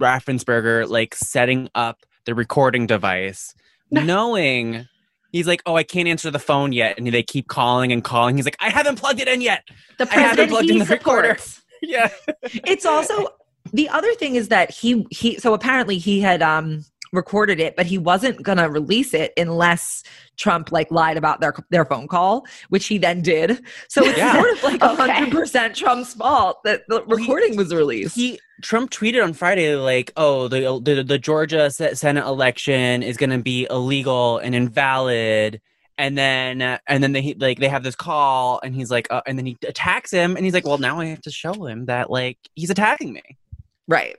Raffensperger 0.00 0.88
like 0.88 1.14
setting 1.14 1.68
up 1.74 2.00
the 2.24 2.34
recording 2.34 2.86
device, 2.86 3.54
knowing 3.90 4.86
he's 5.32 5.46
like, 5.46 5.62
oh, 5.66 5.76
I 5.76 5.82
can't 5.82 6.08
answer 6.08 6.30
the 6.30 6.38
phone 6.38 6.72
yet, 6.72 6.98
and 6.98 7.06
they 7.06 7.22
keep 7.22 7.48
calling 7.48 7.92
and 7.92 8.02
calling. 8.02 8.36
He's 8.36 8.44
like, 8.44 8.56
I 8.60 8.70
haven't 8.70 8.96
plugged 8.96 9.20
it 9.20 9.28
in 9.28 9.40
yet. 9.40 9.64
the 9.98 10.04
I 10.04 10.14
haven't 10.14 10.48
president 10.48 10.50
plugged 10.50 10.66
he 10.66 10.72
in 10.72 10.78
the 10.78 10.84
recorder. 10.86 11.36
Yeah. 11.82 12.08
It's 12.42 12.86
also 12.86 13.28
the 13.72 13.90
other 13.90 14.14
thing 14.14 14.34
is 14.34 14.48
that 14.48 14.70
he 14.70 15.06
he 15.10 15.38
so 15.38 15.52
apparently 15.52 15.98
he 15.98 16.20
had 16.20 16.42
um 16.42 16.86
recorded 17.16 17.58
it, 17.58 17.74
but 17.74 17.86
he 17.86 17.98
wasn't 17.98 18.42
gonna 18.42 18.68
release 18.70 19.14
it 19.14 19.32
unless 19.36 20.04
Trump 20.36 20.70
like 20.70 20.90
lied 20.90 21.16
about 21.16 21.40
their 21.40 21.54
their 21.70 21.84
phone 21.84 22.06
call, 22.06 22.46
which 22.68 22.86
he 22.86 22.98
then 22.98 23.22
did. 23.22 23.60
So 23.88 24.04
it's 24.04 24.18
Yeah. 24.18 24.34
sort 24.34 24.52
of 24.52 24.62
like 24.62 24.82
a 24.82 24.90
Okay. 24.90 25.10
hundred 25.12 25.32
percent 25.32 25.74
Trump's 25.74 26.14
fault 26.14 26.62
that 26.64 26.82
the 26.88 27.02
recording 27.06 27.56
was 27.56 27.74
released. 27.74 28.14
He 28.14 28.38
Trump 28.62 28.90
tweeted 28.90 29.22
on 29.24 29.32
Friday 29.32 29.74
like, 29.74 30.12
"Oh, 30.16 30.46
the 30.48 30.80
the, 30.82 31.02
the 31.02 31.18
Georgia 31.18 31.70
Senate 31.70 32.24
election 32.24 33.02
is 33.02 33.16
going 33.16 33.30
to 33.30 33.38
be 33.38 33.66
illegal 33.70 34.38
and 34.38 34.54
invalid." 34.54 35.60
And 35.98 36.16
then 36.18 36.60
uh, 36.60 36.78
and 36.86 37.02
then 37.02 37.12
they 37.12 37.34
like 37.38 37.58
they 37.58 37.68
have 37.68 37.82
this 37.82 37.96
call 37.96 38.60
and 38.62 38.74
he's 38.74 38.90
like 38.90 39.06
uh, 39.10 39.22
and 39.26 39.38
then 39.38 39.46
he 39.46 39.56
attacks 39.66 40.10
him 40.10 40.36
and 40.36 40.44
he's 40.44 40.52
like, 40.52 40.66
"Well, 40.66 40.76
now 40.78 41.00
I 41.00 41.06
have 41.06 41.22
to 41.22 41.30
show 41.30 41.64
him 41.64 41.86
that 41.86 42.10
like 42.10 42.38
he's 42.54 42.68
attacking 42.70 43.14
me." 43.14 43.22
right. 43.88 44.16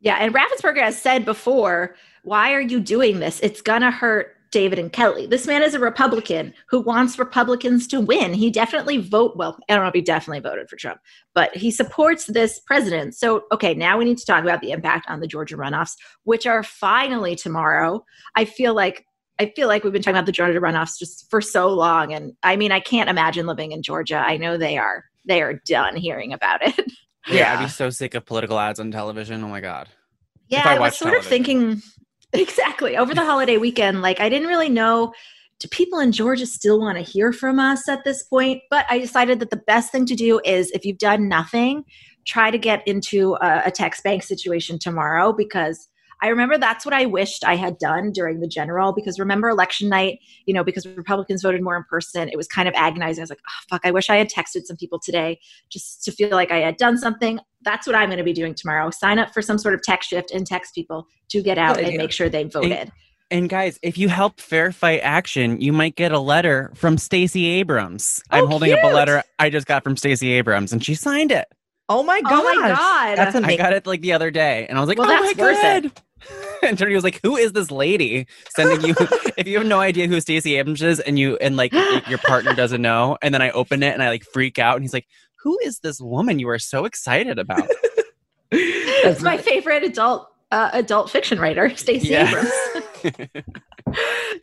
Yeah, 0.00 0.16
and 0.20 0.34
Raffensperger 0.34 0.82
has 0.82 1.00
said 1.00 1.24
before, 1.24 1.96
why 2.26 2.52
are 2.52 2.60
you 2.60 2.80
doing 2.80 3.20
this? 3.20 3.38
It's 3.40 3.62
gonna 3.62 3.92
hurt 3.92 4.34
David 4.50 4.80
and 4.80 4.92
Kelly. 4.92 5.26
This 5.26 5.46
man 5.46 5.62
is 5.62 5.74
a 5.74 5.78
Republican 5.78 6.52
who 6.68 6.80
wants 6.80 7.20
Republicans 7.20 7.86
to 7.88 8.00
win. 8.00 8.34
He 8.34 8.50
definitely 8.50 8.98
vote 8.98 9.36
well, 9.36 9.56
I 9.68 9.74
don't 9.74 9.84
know 9.84 9.88
if 9.88 9.94
he 9.94 10.00
definitely 10.00 10.40
voted 10.40 10.68
for 10.68 10.74
Trump, 10.74 10.98
but 11.34 11.56
he 11.56 11.70
supports 11.70 12.26
this 12.26 12.58
president. 12.66 13.14
So 13.14 13.44
okay, 13.52 13.74
now 13.74 13.96
we 13.96 14.04
need 14.04 14.18
to 14.18 14.26
talk 14.26 14.42
about 14.42 14.60
the 14.60 14.72
impact 14.72 15.08
on 15.08 15.20
the 15.20 15.28
Georgia 15.28 15.56
runoffs, 15.56 15.94
which 16.24 16.48
are 16.48 16.64
finally 16.64 17.36
tomorrow. 17.36 18.04
I 18.34 18.44
feel 18.44 18.74
like 18.74 19.06
I 19.38 19.52
feel 19.54 19.68
like 19.68 19.84
we've 19.84 19.92
been 19.92 20.02
talking 20.02 20.16
about 20.16 20.26
the 20.26 20.32
Georgia 20.32 20.60
runoffs 20.60 20.98
just 20.98 21.30
for 21.30 21.40
so 21.40 21.68
long. 21.68 22.12
And 22.12 22.32
I 22.42 22.56
mean, 22.56 22.72
I 22.72 22.80
can't 22.80 23.08
imagine 23.08 23.46
living 23.46 23.70
in 23.70 23.84
Georgia. 23.84 24.16
I 24.16 24.36
know 24.36 24.56
they 24.58 24.78
are 24.78 25.04
they 25.26 25.42
are 25.42 25.60
done 25.64 25.94
hearing 25.94 26.32
about 26.32 26.66
it. 26.66 26.92
Yeah, 27.28 27.56
I'd 27.56 27.64
be 27.64 27.68
so 27.68 27.90
sick 27.90 28.14
of 28.14 28.24
political 28.24 28.58
ads 28.58 28.80
on 28.80 28.90
television. 28.90 29.44
Oh 29.44 29.48
my 29.48 29.60
god. 29.60 29.88
Yeah, 30.48 30.62
I 30.64 30.70
I, 30.70 30.78
was 30.78 30.80
watch 30.80 30.98
sort 30.98 31.18
of 31.18 31.24
thinking 31.24 31.82
exactly 32.32 32.96
over 32.96 33.14
the 33.14 33.24
holiday 33.24 33.56
weekend. 33.56 34.02
Like, 34.02 34.20
I 34.20 34.28
didn't 34.28 34.48
really 34.48 34.68
know 34.68 35.12
do 35.58 35.68
people 35.68 35.98
in 35.98 36.12
Georgia 36.12 36.46
still 36.46 36.78
want 36.78 36.98
to 36.98 37.02
hear 37.02 37.32
from 37.32 37.58
us 37.58 37.88
at 37.88 38.04
this 38.04 38.22
point? 38.22 38.62
But 38.70 38.86
I 38.90 38.98
decided 38.98 39.40
that 39.40 39.50
the 39.50 39.56
best 39.56 39.90
thing 39.90 40.04
to 40.06 40.14
do 40.14 40.40
is 40.44 40.70
if 40.72 40.84
you've 40.84 40.98
done 40.98 41.28
nothing, 41.28 41.84
try 42.26 42.50
to 42.50 42.58
get 42.58 42.86
into 42.86 43.34
a, 43.40 43.62
a 43.66 43.70
text 43.70 44.02
bank 44.04 44.22
situation 44.22 44.78
tomorrow 44.78 45.32
because 45.32 45.88
I 46.22 46.28
remember 46.28 46.56
that's 46.56 46.84
what 46.84 46.94
I 46.94 47.04
wished 47.06 47.44
I 47.44 47.56
had 47.56 47.78
done 47.78 48.10
during 48.10 48.40
the 48.40 48.48
general. 48.48 48.92
Because 48.92 49.18
remember 49.18 49.48
election 49.48 49.88
night, 49.88 50.18
you 50.46 50.54
know, 50.54 50.64
because 50.64 50.86
Republicans 50.86 51.42
voted 51.42 51.62
more 51.62 51.76
in 51.76 51.84
person, 51.84 52.28
it 52.28 52.36
was 52.36 52.48
kind 52.48 52.68
of 52.68 52.74
agonizing. 52.74 53.20
I 53.20 53.24
was 53.24 53.30
like, 53.30 53.40
oh, 53.46 53.64
fuck, 53.70 53.82
I 53.84 53.90
wish 53.90 54.10
I 54.10 54.16
had 54.16 54.28
texted 54.28 54.64
some 54.64 54.76
people 54.76 54.98
today 54.98 55.38
just 55.70 56.04
to 56.04 56.12
feel 56.12 56.30
like 56.30 56.50
I 56.50 56.58
had 56.58 56.76
done 56.76 56.96
something. 56.96 57.38
That's 57.66 57.86
what 57.86 57.94
I'm 57.94 58.08
going 58.08 58.16
to 58.18 58.24
be 58.24 58.32
doing 58.32 58.54
tomorrow. 58.54 58.88
Sign 58.90 59.18
up 59.18 59.34
for 59.34 59.42
some 59.42 59.58
sort 59.58 59.74
of 59.74 59.82
text 59.82 60.08
shift 60.08 60.30
and 60.30 60.46
text 60.46 60.74
people 60.74 61.06
to 61.28 61.42
get 61.42 61.58
out 61.58 61.78
and 61.78 61.96
make 61.98 62.12
sure 62.12 62.30
they 62.30 62.44
voted. 62.44 62.90
And 63.30 63.48
guys, 63.48 63.78
if 63.82 63.98
you 63.98 64.08
help 64.08 64.40
Fair 64.40 64.70
Fight 64.70 65.00
Action, 65.02 65.60
you 65.60 65.72
might 65.72 65.96
get 65.96 66.12
a 66.12 66.20
letter 66.20 66.70
from 66.76 66.96
Stacey 66.96 67.46
Abrams. 67.46 68.22
I'm 68.30 68.44
Oh, 68.44 68.46
holding 68.46 68.72
up 68.72 68.78
a 68.84 68.86
letter 68.94 69.22
I 69.40 69.50
just 69.50 69.66
got 69.66 69.82
from 69.82 69.96
Stacey 69.96 70.30
Abrams, 70.32 70.72
and 70.72 70.82
she 70.82 70.94
signed 70.94 71.32
it. 71.32 71.46
Oh 71.88 72.04
my 72.04 72.20
gosh. 72.20 72.32
Oh 72.32 72.44
my 72.60 72.68
God. 72.68 73.18
That's 73.18 73.34
I 73.36 73.56
got 73.56 73.72
it 73.72 73.84
like 73.86 74.00
the 74.00 74.12
other 74.12 74.30
day, 74.30 74.66
and 74.68 74.78
I 74.78 74.80
was 74.80 74.88
like, 74.88 74.98
Well, 74.98 75.08
"Oh 75.10 75.22
that's 75.24 75.36
my 75.36 75.42
worth 75.44 75.58
it. 75.64 75.82
god!" 75.82 76.02
And 76.62 76.78
Tony 76.78 76.94
was 76.94 77.04
like, 77.04 77.20
"Who 77.22 77.36
is 77.36 77.52
this 77.52 77.70
lady 77.70 78.26
sending 78.56 78.80
you?" 78.82 78.94
if 79.36 79.46
you 79.46 79.58
have 79.58 79.66
no 79.66 79.78
idea 79.80 80.06
who 80.08 80.20
Stacey 80.20 80.56
Abrams 80.56 80.82
is, 80.82 80.98
and 81.00 81.18
you 81.18 81.36
and 81.36 81.56
like 81.56 81.72
your 82.08 82.18
partner 82.18 82.54
doesn't 82.54 82.80
know, 82.82 83.18
and 83.22 83.32
then 83.34 83.42
I 83.42 83.50
open 83.50 83.82
it 83.82 83.92
and 83.92 84.02
I 84.02 84.08
like 84.08 84.24
freak 84.24 84.58
out, 84.58 84.76
and 84.76 84.82
he's 84.84 84.92
like, 84.94 85.06
"Who 85.46 85.56
is 85.62 85.78
this 85.78 86.00
woman 86.00 86.40
you 86.40 86.48
are 86.48 86.58
so 86.58 86.84
excited 86.84 87.38
about?" 87.38 87.68
It's 88.52 89.22
my 89.22 89.36
favorite 89.36 89.82
adult 89.84 90.28
uh, 90.50 90.70
adult 90.72 91.10
fiction 91.10 91.38
writer, 91.38 91.74
Stacey 91.76 92.08
Yeah. 92.08 92.28
Abrams. 92.28 93.32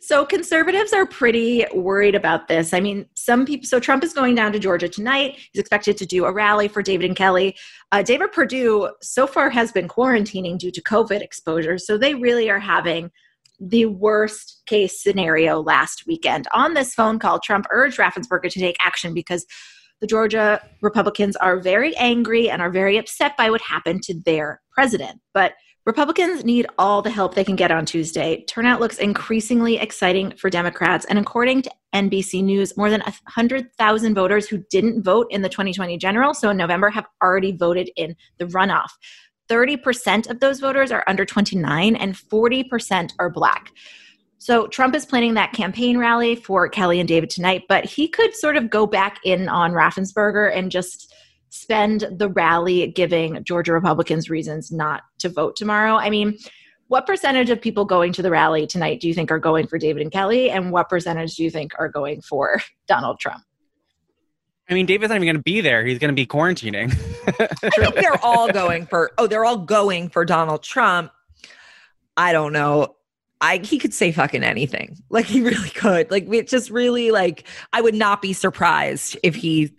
so 0.00 0.24
conservatives 0.24 0.92
are 0.92 1.06
pretty 1.06 1.66
worried 1.74 2.14
about 2.14 2.48
this. 2.48 2.72
I 2.72 2.80
mean, 2.80 3.06
some 3.14 3.44
people. 3.44 3.66
So 3.66 3.80
Trump 3.80 4.04
is 4.04 4.12
going 4.12 4.34
down 4.34 4.52
to 4.52 4.58
Georgia 4.58 4.88
tonight. 4.88 5.36
He's 5.52 5.60
expected 5.60 5.96
to 5.98 6.06
do 6.06 6.24
a 6.24 6.32
rally 6.32 6.68
for 6.68 6.82
David 6.82 7.06
and 7.06 7.16
Kelly. 7.16 7.56
Uh, 7.92 8.02
David 8.02 8.32
Perdue 8.32 8.90
so 9.02 9.26
far 9.26 9.50
has 9.50 9.72
been 9.72 9.88
quarantining 9.88 10.58
due 10.58 10.70
to 10.70 10.82
COVID 10.82 11.20
exposure. 11.20 11.78
So 11.78 11.98
they 11.98 12.14
really 12.14 12.50
are 12.50 12.60
having 12.60 13.10
the 13.60 13.86
worst 13.86 14.62
case 14.66 15.02
scenario 15.02 15.62
last 15.62 16.04
weekend. 16.06 16.46
On 16.52 16.74
this 16.74 16.92
phone 16.94 17.18
call, 17.18 17.38
Trump 17.38 17.66
urged 17.70 17.98
Raffensperger 17.98 18.50
to 18.50 18.60
take 18.60 18.76
action 18.80 19.14
because 19.14 19.46
The 20.04 20.08
Georgia 20.08 20.60
Republicans 20.82 21.34
are 21.36 21.58
very 21.58 21.96
angry 21.96 22.50
and 22.50 22.60
are 22.60 22.68
very 22.68 22.98
upset 22.98 23.38
by 23.38 23.48
what 23.48 23.62
happened 23.62 24.02
to 24.02 24.14
their 24.26 24.60
president. 24.70 25.18
But 25.32 25.54
Republicans 25.86 26.44
need 26.44 26.66
all 26.78 27.00
the 27.00 27.08
help 27.08 27.34
they 27.34 27.42
can 27.42 27.56
get 27.56 27.70
on 27.70 27.86
Tuesday. 27.86 28.44
Turnout 28.46 28.80
looks 28.80 28.98
increasingly 28.98 29.78
exciting 29.78 30.34
for 30.36 30.50
Democrats. 30.50 31.06
And 31.06 31.18
according 31.18 31.62
to 31.62 31.70
NBC 31.94 32.44
News, 32.44 32.76
more 32.76 32.90
than 32.90 33.00
100,000 33.00 34.14
voters 34.14 34.46
who 34.46 34.62
didn't 34.68 35.02
vote 35.02 35.26
in 35.30 35.40
the 35.40 35.48
2020 35.48 35.96
general, 35.96 36.34
so 36.34 36.50
in 36.50 36.58
November, 36.58 36.90
have 36.90 37.06
already 37.22 37.52
voted 37.52 37.88
in 37.96 38.14
the 38.36 38.44
runoff. 38.44 38.90
30% 39.48 40.28
of 40.28 40.38
those 40.38 40.60
voters 40.60 40.92
are 40.92 41.04
under 41.06 41.24
29 41.24 41.96
and 41.96 42.14
40% 42.14 43.12
are 43.18 43.30
black. 43.30 43.72
So 44.44 44.66
Trump 44.66 44.94
is 44.94 45.06
planning 45.06 45.32
that 45.34 45.54
campaign 45.54 45.96
rally 45.96 46.36
for 46.36 46.68
Kelly 46.68 47.00
and 47.00 47.08
David 47.08 47.30
tonight, 47.30 47.62
but 47.66 47.86
he 47.86 48.06
could 48.06 48.34
sort 48.34 48.58
of 48.58 48.68
go 48.68 48.86
back 48.86 49.18
in 49.24 49.48
on 49.48 49.72
Raffensperger 49.72 50.54
and 50.54 50.70
just 50.70 51.14
spend 51.48 52.06
the 52.18 52.28
rally 52.28 52.88
giving 52.88 53.42
Georgia 53.42 53.72
Republicans 53.72 54.28
reasons 54.28 54.70
not 54.70 55.00
to 55.20 55.30
vote 55.30 55.56
tomorrow. 55.56 55.94
I 55.94 56.10
mean, 56.10 56.36
what 56.88 57.06
percentage 57.06 57.48
of 57.48 57.58
people 57.58 57.86
going 57.86 58.12
to 58.12 58.20
the 58.20 58.30
rally 58.30 58.66
tonight 58.66 59.00
do 59.00 59.08
you 59.08 59.14
think 59.14 59.30
are 59.30 59.38
going 59.38 59.66
for 59.66 59.78
David 59.78 60.02
and 60.02 60.12
Kelly? 60.12 60.50
And 60.50 60.70
what 60.70 60.90
percentage 60.90 61.36
do 61.36 61.42
you 61.42 61.50
think 61.50 61.72
are 61.78 61.88
going 61.88 62.20
for 62.20 62.60
Donald 62.86 63.20
Trump? 63.20 63.42
I 64.68 64.74
mean, 64.74 64.84
David's 64.84 65.08
not 65.08 65.16
even 65.16 65.26
going 65.26 65.36
to 65.36 65.42
be 65.42 65.62
there. 65.62 65.86
He's 65.86 65.98
going 65.98 66.10
to 66.10 66.14
be 66.14 66.26
quarantining. 66.26 66.92
I 67.40 67.70
think 67.70 67.94
they're 67.94 68.22
all 68.22 68.52
going 68.52 68.84
for, 68.84 69.10
oh, 69.16 69.26
they're 69.26 69.46
all 69.46 69.56
going 69.56 70.10
for 70.10 70.26
Donald 70.26 70.62
Trump. 70.62 71.12
I 72.14 72.32
don't 72.32 72.52
know. 72.52 72.96
I, 73.44 73.58
he 73.58 73.78
could 73.78 73.92
say 73.92 74.10
fucking 74.10 74.42
anything. 74.42 74.96
Like 75.10 75.26
he 75.26 75.42
really 75.42 75.68
could. 75.70 76.10
Like 76.10 76.32
it 76.32 76.48
just 76.48 76.70
really 76.70 77.10
like 77.10 77.44
I 77.74 77.82
would 77.82 77.94
not 77.94 78.22
be 78.22 78.32
surprised 78.32 79.18
if 79.22 79.34
he 79.34 79.74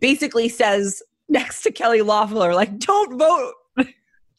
basically 0.00 0.48
says 0.48 1.02
next 1.28 1.62
to 1.62 1.70
Kelly 1.70 2.00
Loeffler, 2.00 2.54
like, 2.54 2.78
don't 2.78 3.18
vote. 3.18 3.54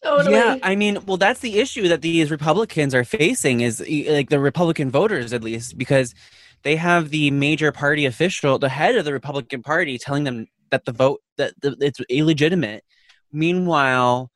Totally. 0.03 0.35
Yeah, 0.35 0.57
I 0.63 0.75
mean, 0.75 0.97
well, 1.05 1.17
that's 1.17 1.41
the 1.41 1.59
issue 1.59 1.88
that 1.89 2.01
these 2.01 2.31
Republicans 2.31 2.95
are 2.95 3.03
facing 3.03 3.61
is 3.61 3.79
like 3.79 4.29
the 4.29 4.39
Republican 4.39 4.89
voters, 4.89 5.31
at 5.31 5.43
least, 5.43 5.77
because 5.77 6.15
they 6.63 6.75
have 6.75 7.11
the 7.11 7.29
major 7.29 7.71
party 7.71 8.07
official, 8.07 8.57
the 8.57 8.69
head 8.69 8.95
of 8.95 9.05
the 9.05 9.13
Republican 9.13 9.61
Party, 9.61 10.00
telling 10.00 10.23
them 10.23 10.47
that 10.71 10.85
the 10.85 10.91
vote 10.91 11.21
that 11.38 11.53
the, 11.61 11.77
it's 11.79 12.00
illegitimate. 12.09 12.83
Meanwhile, 13.31 14.31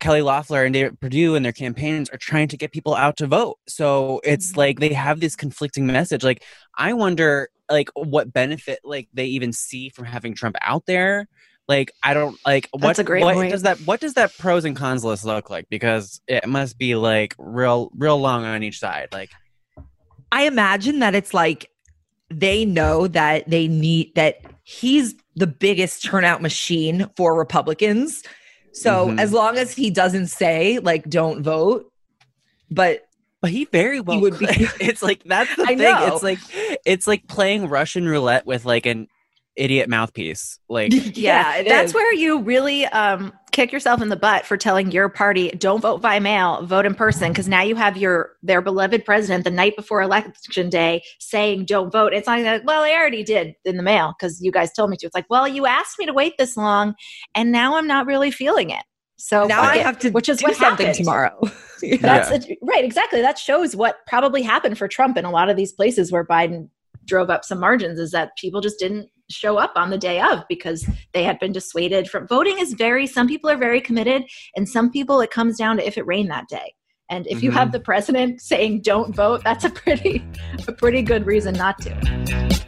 Kelly 0.00 0.22
Loeffler 0.22 0.64
and 0.64 0.72
David 0.72 1.00
Perdue 1.00 1.34
and 1.34 1.44
their 1.44 1.52
campaigns 1.52 2.08
are 2.10 2.18
trying 2.18 2.48
to 2.48 2.56
get 2.56 2.72
people 2.72 2.94
out 2.94 3.16
to 3.18 3.26
vote. 3.26 3.58
So 3.66 4.20
it's 4.24 4.50
mm-hmm. 4.50 4.58
like 4.58 4.80
they 4.80 4.92
have 4.92 5.20
this 5.20 5.36
conflicting 5.36 5.86
message. 5.86 6.22
Like, 6.22 6.44
I 6.76 6.92
wonder, 6.92 7.48
like, 7.70 7.90
what 7.94 8.32
benefit 8.32 8.80
like 8.84 9.08
they 9.12 9.26
even 9.26 9.52
see 9.52 9.88
from 9.90 10.04
having 10.04 10.34
Trump 10.34 10.56
out 10.60 10.86
there 10.86 11.26
like 11.68 11.92
I 12.02 12.14
don't 12.14 12.38
like 12.46 12.68
what, 12.72 12.80
That's 12.80 12.98
a 12.98 13.04
great 13.04 13.22
what 13.22 13.34
point. 13.34 13.52
does 13.52 13.62
that 13.62 13.78
what 13.80 14.00
does 14.00 14.14
that 14.14 14.36
pros 14.38 14.64
and 14.64 14.74
cons 14.74 15.04
list 15.04 15.24
look 15.24 15.50
like? 15.50 15.68
Because 15.68 16.20
it 16.26 16.48
must 16.48 16.78
be 16.78 16.94
like 16.94 17.34
real 17.38 17.90
real 17.96 18.18
long 18.18 18.44
on 18.44 18.62
each 18.62 18.80
side. 18.80 19.08
Like 19.12 19.30
I 20.32 20.44
imagine 20.44 21.00
that 21.00 21.14
it's 21.14 21.34
like 21.34 21.70
they 22.30 22.64
know 22.64 23.06
that 23.08 23.48
they 23.48 23.68
need 23.68 24.14
that 24.14 24.40
he's 24.64 25.14
the 25.36 25.46
biggest 25.46 26.04
turnout 26.04 26.40
machine 26.40 27.08
for 27.16 27.34
Republicans. 27.34 28.22
So 28.72 29.08
mm-hmm. 29.08 29.18
as 29.18 29.32
long 29.32 29.56
as 29.56 29.72
he 29.72 29.90
doesn't 29.90 30.28
say 30.28 30.78
like 30.78 31.08
don't 31.08 31.42
vote, 31.42 31.90
but 32.70 33.08
but 33.40 33.50
he 33.50 33.66
very 33.66 34.00
well 34.00 34.16
he 34.16 34.22
would 34.22 34.34
could. 34.34 34.48
be. 34.48 34.68
It's 34.80 35.02
like 35.02 35.22
that's 35.24 35.54
the 35.56 35.62
I 35.62 35.66
thing. 35.66 35.78
Know. 35.78 36.14
It's 36.14 36.22
like 36.22 36.38
it's 36.84 37.06
like 37.06 37.26
playing 37.28 37.68
Russian 37.68 38.06
roulette 38.08 38.46
with 38.46 38.64
like 38.64 38.86
an 38.86 39.08
idiot 39.58 39.88
mouthpiece. 39.88 40.58
Like, 40.68 40.92
yeah, 41.16 41.62
that's 41.62 41.90
is. 41.90 41.94
where 41.94 42.14
you 42.14 42.40
really 42.40 42.86
um, 42.86 43.32
kick 43.58 43.72
yourself 43.72 44.00
in 44.00 44.08
the 44.08 44.16
butt 44.16 44.46
for 44.46 44.56
telling 44.56 44.92
your 44.92 45.08
party 45.08 45.50
don't 45.50 45.80
vote 45.80 46.00
by 46.00 46.20
mail, 46.20 46.64
vote 46.64 46.86
in 46.86 46.94
person, 46.94 47.32
because 47.32 47.48
now 47.48 47.60
you 47.60 47.74
have 47.74 47.96
your 47.96 48.36
their 48.40 48.62
beloved 48.62 49.04
president 49.04 49.42
the 49.42 49.50
night 49.50 49.74
before 49.74 50.00
election 50.00 50.70
day 50.70 51.02
saying 51.18 51.64
don't 51.64 51.90
vote. 51.90 52.14
It's 52.14 52.28
not 52.28 52.40
like, 52.40 52.62
well, 52.64 52.82
I 52.84 52.92
already 52.92 53.24
did 53.24 53.54
in 53.64 53.76
the 53.76 53.82
mail 53.82 54.14
because 54.16 54.40
you 54.40 54.52
guys 54.52 54.72
told 54.72 54.90
me 54.90 54.96
to. 54.98 55.06
It's 55.06 55.14
like, 55.14 55.26
well, 55.28 55.48
you 55.48 55.66
asked 55.66 55.98
me 55.98 56.06
to 56.06 56.12
wait 56.12 56.34
this 56.38 56.56
long, 56.56 56.94
and 57.34 57.50
now 57.50 57.74
I'm 57.74 57.88
not 57.88 58.06
really 58.06 58.30
feeling 58.30 58.70
it. 58.70 58.84
So 59.16 59.48
now 59.48 59.62
I 59.62 59.78
have 59.78 59.98
to, 60.00 60.10
which 60.10 60.28
is 60.28 60.40
what 60.40 60.54
something 60.54 60.86
happened. 60.86 61.04
tomorrow. 61.04 61.40
yeah. 61.82 61.96
That's 61.96 62.30
a, 62.30 62.56
right, 62.62 62.84
exactly. 62.84 63.20
That 63.20 63.38
shows 63.38 63.74
what 63.74 64.06
probably 64.06 64.42
happened 64.42 64.78
for 64.78 64.86
Trump 64.86 65.16
in 65.16 65.24
a 65.24 65.32
lot 65.32 65.50
of 65.50 65.56
these 65.56 65.72
places 65.72 66.12
where 66.12 66.24
Biden 66.24 66.68
drove 67.06 67.28
up 67.28 67.44
some 67.44 67.58
margins 67.58 67.98
is 67.98 68.12
that 68.12 68.36
people 68.36 68.60
just 68.60 68.78
didn't 68.78 69.08
show 69.30 69.58
up 69.58 69.72
on 69.76 69.90
the 69.90 69.98
day 69.98 70.20
of 70.20 70.42
because 70.48 70.88
they 71.12 71.22
had 71.22 71.38
been 71.38 71.52
dissuaded 71.52 72.08
from 72.08 72.26
voting 72.26 72.58
is 72.58 72.72
very 72.74 73.06
some 73.06 73.28
people 73.28 73.50
are 73.50 73.58
very 73.58 73.80
committed 73.80 74.24
and 74.56 74.68
some 74.68 74.90
people 74.90 75.20
it 75.20 75.30
comes 75.30 75.56
down 75.56 75.76
to 75.76 75.86
if 75.86 75.98
it 75.98 76.06
rained 76.06 76.30
that 76.30 76.48
day 76.48 76.74
and 77.10 77.26
if 77.26 77.38
mm-hmm. 77.38 77.46
you 77.46 77.50
have 77.50 77.68
mm-hmm. 77.68 77.72
the 77.72 77.80
president 77.80 78.40
saying 78.40 78.80
don't 78.80 79.14
vote 79.14 79.42
that's 79.44 79.64
a 79.64 79.70
pretty 79.70 80.24
a 80.66 80.72
pretty 80.72 81.02
good 81.02 81.26
reason 81.26 81.54
not 81.54 81.78
to 81.80 82.67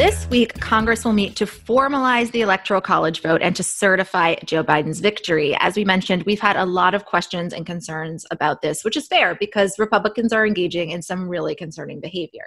This 0.00 0.26
week, 0.30 0.58
Congress 0.60 1.04
will 1.04 1.12
meet 1.12 1.36
to 1.36 1.44
formalize 1.44 2.30
the 2.30 2.40
Electoral 2.40 2.80
College 2.80 3.20
vote 3.20 3.42
and 3.42 3.54
to 3.54 3.62
certify 3.62 4.34
Joe 4.46 4.64
Biden's 4.64 5.00
victory. 5.00 5.54
As 5.60 5.76
we 5.76 5.84
mentioned, 5.84 6.22
we've 6.22 6.40
had 6.40 6.56
a 6.56 6.64
lot 6.64 6.94
of 6.94 7.04
questions 7.04 7.52
and 7.52 7.66
concerns 7.66 8.24
about 8.30 8.62
this, 8.62 8.82
which 8.82 8.96
is 8.96 9.06
fair 9.06 9.34
because 9.34 9.78
Republicans 9.78 10.32
are 10.32 10.46
engaging 10.46 10.88
in 10.88 11.02
some 11.02 11.28
really 11.28 11.54
concerning 11.54 12.00
behavior. 12.00 12.46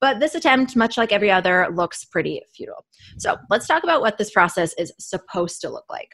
But 0.00 0.20
this 0.20 0.36
attempt, 0.36 0.76
much 0.76 0.96
like 0.96 1.10
every 1.10 1.32
other, 1.32 1.66
looks 1.74 2.04
pretty 2.04 2.40
futile. 2.54 2.86
So 3.18 3.38
let's 3.50 3.66
talk 3.66 3.82
about 3.82 4.00
what 4.00 4.16
this 4.16 4.30
process 4.30 4.72
is 4.78 4.92
supposed 5.00 5.60
to 5.62 5.70
look 5.70 5.86
like. 5.90 6.10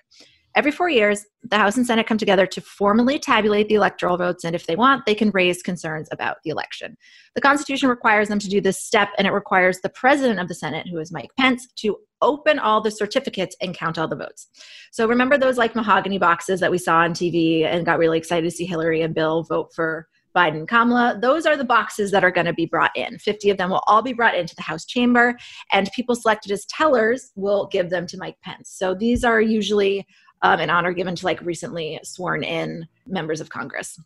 Every 0.57 0.73
four 0.73 0.89
years, 0.89 1.25
the 1.45 1.59
House 1.59 1.77
and 1.77 1.87
Senate 1.87 2.07
come 2.07 2.19
together 2.19 2.47
to 2.47 2.61
formally 2.61 3.19
tabulate 3.19 3.69
the 3.69 3.77
electoral 3.77 4.17
votes, 4.17 4.45
and 4.45 4.55
if 4.55 4.67
they 4.67 4.75
want, 4.75 5.07
they 5.07 5.15
can 5.15 5.31
raise 5.31 5.63
concerns 5.63 6.09
about 6.11 6.39
the 6.45 6.51
election. 6.51 6.97
The 7.35 7.41
Constitution 7.41 7.89
requires 7.89 8.29
them 8.29 8.41
to 8.41 8.49
do 8.49 8.61
this 8.61 8.83
step, 8.83 9.11
and 9.17 9.27
it 9.27 9.33
requires 9.33 9.81
the 9.81 9.91
President 9.91 10.41
of 10.41 10.49
the 10.49 10.55
Senate, 10.55 10.89
who 10.89 10.99
is 10.99 11.13
Mike 11.13 11.31
Pence, 11.39 11.69
to 11.77 11.99
open 12.21 12.59
all 12.59 12.81
the 12.81 12.91
certificates 12.91 13.57
and 13.63 13.77
count 13.77 13.97
all 13.97 14.09
the 14.09 14.17
votes. 14.17 14.49
So 14.91 15.07
remember 15.07 15.39
those 15.39 15.57
like 15.57 15.77
mahogany 15.77 16.19
boxes 16.19 16.61
that 16.61 16.71
we 16.71 16.79
saw 16.79 16.99
on 16.99 17.13
TV 17.13 17.65
and 17.65 17.87
got 17.87 17.99
really 17.99 18.19
excited 18.19 18.45
to 18.45 18.51
see 18.51 18.67
Hillary 18.67 19.03
and 19.03 19.15
Bill 19.15 19.45
vote 19.45 19.73
for 19.75 20.09
Biden 20.35 20.69
Kamala, 20.69 21.19
those 21.21 21.47
are 21.47 21.57
the 21.57 21.65
boxes 21.65 22.11
that 22.13 22.25
are 22.25 22.31
going 22.31 22.47
to 22.47 22.53
be 22.53 22.67
brought 22.67 22.97
in. 22.97 23.19
50 23.19 23.51
of 23.51 23.57
them 23.57 23.71
will 23.71 23.83
all 23.87 24.03
be 24.03 24.13
brought 24.13 24.37
into 24.37 24.55
the 24.55 24.63
House 24.63 24.85
chamber, 24.85 25.37
and 25.73 25.91
people 25.95 26.15
selected 26.15 26.53
as 26.53 26.65
tellers 26.67 27.33
will 27.35 27.67
give 27.67 27.91
them 27.91 28.07
to 28.07 28.17
Mike 28.17 28.37
Pence. 28.43 28.71
So 28.71 28.95
these 28.95 29.25
are 29.25 29.41
usually 29.41 30.07
um, 30.43 30.61
an 30.61 30.71
honor 30.71 30.93
given 30.93 31.15
to 31.17 31.27
like 31.27 31.41
recently 31.43 32.01
sworn 32.03 32.43
in 32.43 32.87
members 33.07 33.41
of 33.41 33.51
Congress. 33.51 33.99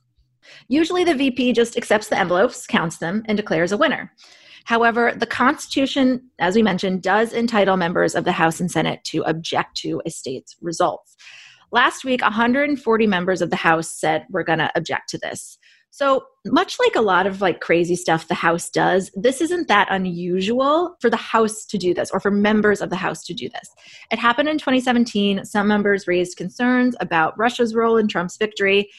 Usually 0.68 1.05
the 1.05 1.14
VP 1.14 1.53
just 1.53 1.77
accepts 1.77 2.09
the 2.09 2.18
envelopes, 2.18 2.66
counts 2.66 2.99
them, 2.99 3.23
and 3.27 3.37
declares 3.37 3.73
a 3.73 3.77
winner. 3.77 4.12
However, 4.64 5.12
the 5.14 5.27
Constitution, 5.27 6.31
as 6.38 6.55
we 6.55 6.62
mentioned, 6.62 7.03
does 7.03 7.33
entitle 7.33 7.77
members 7.77 8.14
of 8.14 8.25
the 8.25 8.33
House 8.33 8.61
and 8.61 8.70
Senate 8.70 9.05
to 9.05 9.23
object 9.25 9.77
to 9.79 10.01
a 10.07 10.11
state's 10.11 10.57
results. 10.61 11.16
Last 11.70 12.05
week, 12.05 12.23
140 12.23 13.07
members 13.07 13.42
of 13.42 13.51
the 13.51 13.57
House 13.57 13.88
said 13.88 14.27
we're 14.31 14.44
going 14.44 14.61
to 14.61 14.70
object 14.75 15.11
to 15.11 15.18
this. 15.18 15.59
So, 15.94 16.24
much 16.44 16.76
like 16.80 16.96
a 16.96 17.00
lot 17.00 17.24
of 17.24 17.40
like 17.40 17.61
crazy 17.61 17.94
stuff 17.94 18.26
the 18.26 18.35
House 18.35 18.68
does, 18.68 19.12
this 19.14 19.40
isn't 19.40 19.68
that 19.68 19.87
unusual 19.92 20.96
for 21.00 21.09
the 21.09 21.16
House 21.16 21.64
to 21.66 21.78
do 21.78 21.94
this 21.94 22.11
or 22.11 22.18
for 22.18 22.33
members 22.33 22.80
of 22.80 22.90
the 22.90 22.96
House 22.96 23.22
to 23.26 23.33
do 23.33 23.48
this. 23.48 23.70
It 24.11 24.18
happened 24.18 24.48
in 24.48 24.59
2017. 24.59 25.44
Some 25.44 25.68
members 25.68 26.09
raised 26.09 26.37
concerns 26.37 26.96
about 26.98 27.38
Russia's 27.38 27.76
role 27.76 27.96
in 27.96 28.09
Trump's 28.09 28.37
victory. 28.37 28.90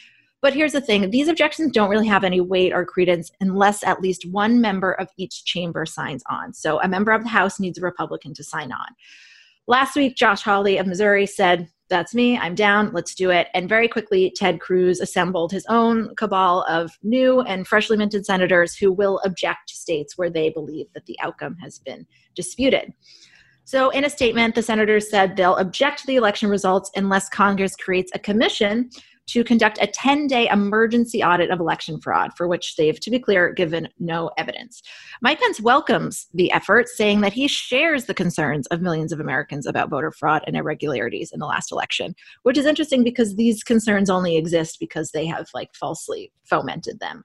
But 0.41 0.53
here's 0.53 0.71
the 0.71 0.79
thing 0.79 1.09
these 1.09 1.27
objections 1.27 1.73
don't 1.73 1.89
really 1.89 2.07
have 2.07 2.23
any 2.23 2.39
weight 2.39 2.71
or 2.71 2.85
credence 2.85 3.29
unless 3.41 3.83
at 3.83 3.99
least 3.99 4.31
one 4.31 4.61
member 4.61 4.93
of 4.93 5.09
each 5.17 5.43
chamber 5.43 5.85
signs 5.85 6.23
on. 6.29 6.53
So, 6.53 6.79
a 6.79 6.87
member 6.87 7.11
of 7.11 7.23
the 7.23 7.29
House 7.29 7.59
needs 7.59 7.77
a 7.77 7.81
Republican 7.81 8.33
to 8.35 8.43
sign 8.45 8.71
on. 8.71 8.87
Last 9.67 9.97
week, 9.97 10.15
Josh 10.15 10.43
Hawley 10.43 10.77
of 10.77 10.87
Missouri 10.87 11.25
said, 11.25 11.67
that's 11.89 12.15
me. 12.15 12.37
I'm 12.37 12.55
down. 12.55 12.91
Let's 12.93 13.13
do 13.13 13.29
it. 13.29 13.47
And 13.53 13.69
very 13.69 13.87
quickly, 13.87 14.33
Ted 14.35 14.59
Cruz 14.59 14.99
assembled 14.99 15.51
his 15.51 15.65
own 15.67 16.15
cabal 16.15 16.65
of 16.67 16.91
new 17.03 17.41
and 17.41 17.67
freshly 17.67 17.95
minted 17.95 18.25
senators 18.25 18.75
who 18.75 18.91
will 18.91 19.19
object 19.23 19.69
to 19.69 19.75
states 19.75 20.17
where 20.17 20.29
they 20.29 20.49
believe 20.49 20.87
that 20.93 21.05
the 21.05 21.17
outcome 21.21 21.57
has 21.57 21.79
been 21.79 22.07
disputed. 22.33 22.93
So, 23.65 23.89
in 23.89 24.05
a 24.05 24.09
statement, 24.09 24.53
the 24.53 24.61
senators 24.61 25.09
said 25.09 25.35
they'll 25.35 25.55
object 25.55 26.01
to 26.01 26.07
the 26.07 26.15
election 26.15 26.49
results 26.49 26.91
unless 26.95 27.29
Congress 27.29 27.75
creates 27.75 28.11
a 28.13 28.19
commission 28.19 28.89
to 29.27 29.43
conduct 29.43 29.79
a 29.81 29.87
10 29.87 30.27
day 30.27 30.47
emergency 30.49 31.23
audit 31.23 31.49
of 31.49 31.59
election 31.59 31.99
fraud, 31.99 32.31
for 32.35 32.47
which 32.47 32.75
they've, 32.75 32.99
to 32.99 33.09
be 33.09 33.19
clear, 33.19 33.51
given 33.51 33.89
no 33.99 34.31
evidence. 34.37 34.81
Mike 35.21 35.39
Pence 35.39 35.59
welcomes 35.59 36.27
the 36.33 36.51
effort, 36.51 36.87
saying 36.87 37.21
that 37.21 37.33
he 37.33 37.47
shares 37.47 38.05
the 38.05 38.13
concerns 38.13 38.67
of 38.67 38.81
millions 38.81 39.11
of 39.11 39.19
Americans 39.19 39.65
about 39.65 39.89
voter 39.89 40.11
fraud 40.11 40.43
and 40.47 40.55
irregularities 40.55 41.31
in 41.31 41.39
the 41.39 41.45
last 41.45 41.71
election, 41.71 42.15
which 42.43 42.57
is 42.57 42.65
interesting 42.65 43.03
because 43.03 43.35
these 43.35 43.63
concerns 43.63 44.09
only 44.09 44.37
exist 44.37 44.77
because 44.79 45.11
they 45.11 45.25
have 45.25 45.47
like 45.53 45.73
falsely 45.73 46.31
fomented 46.43 46.99
them. 46.99 47.23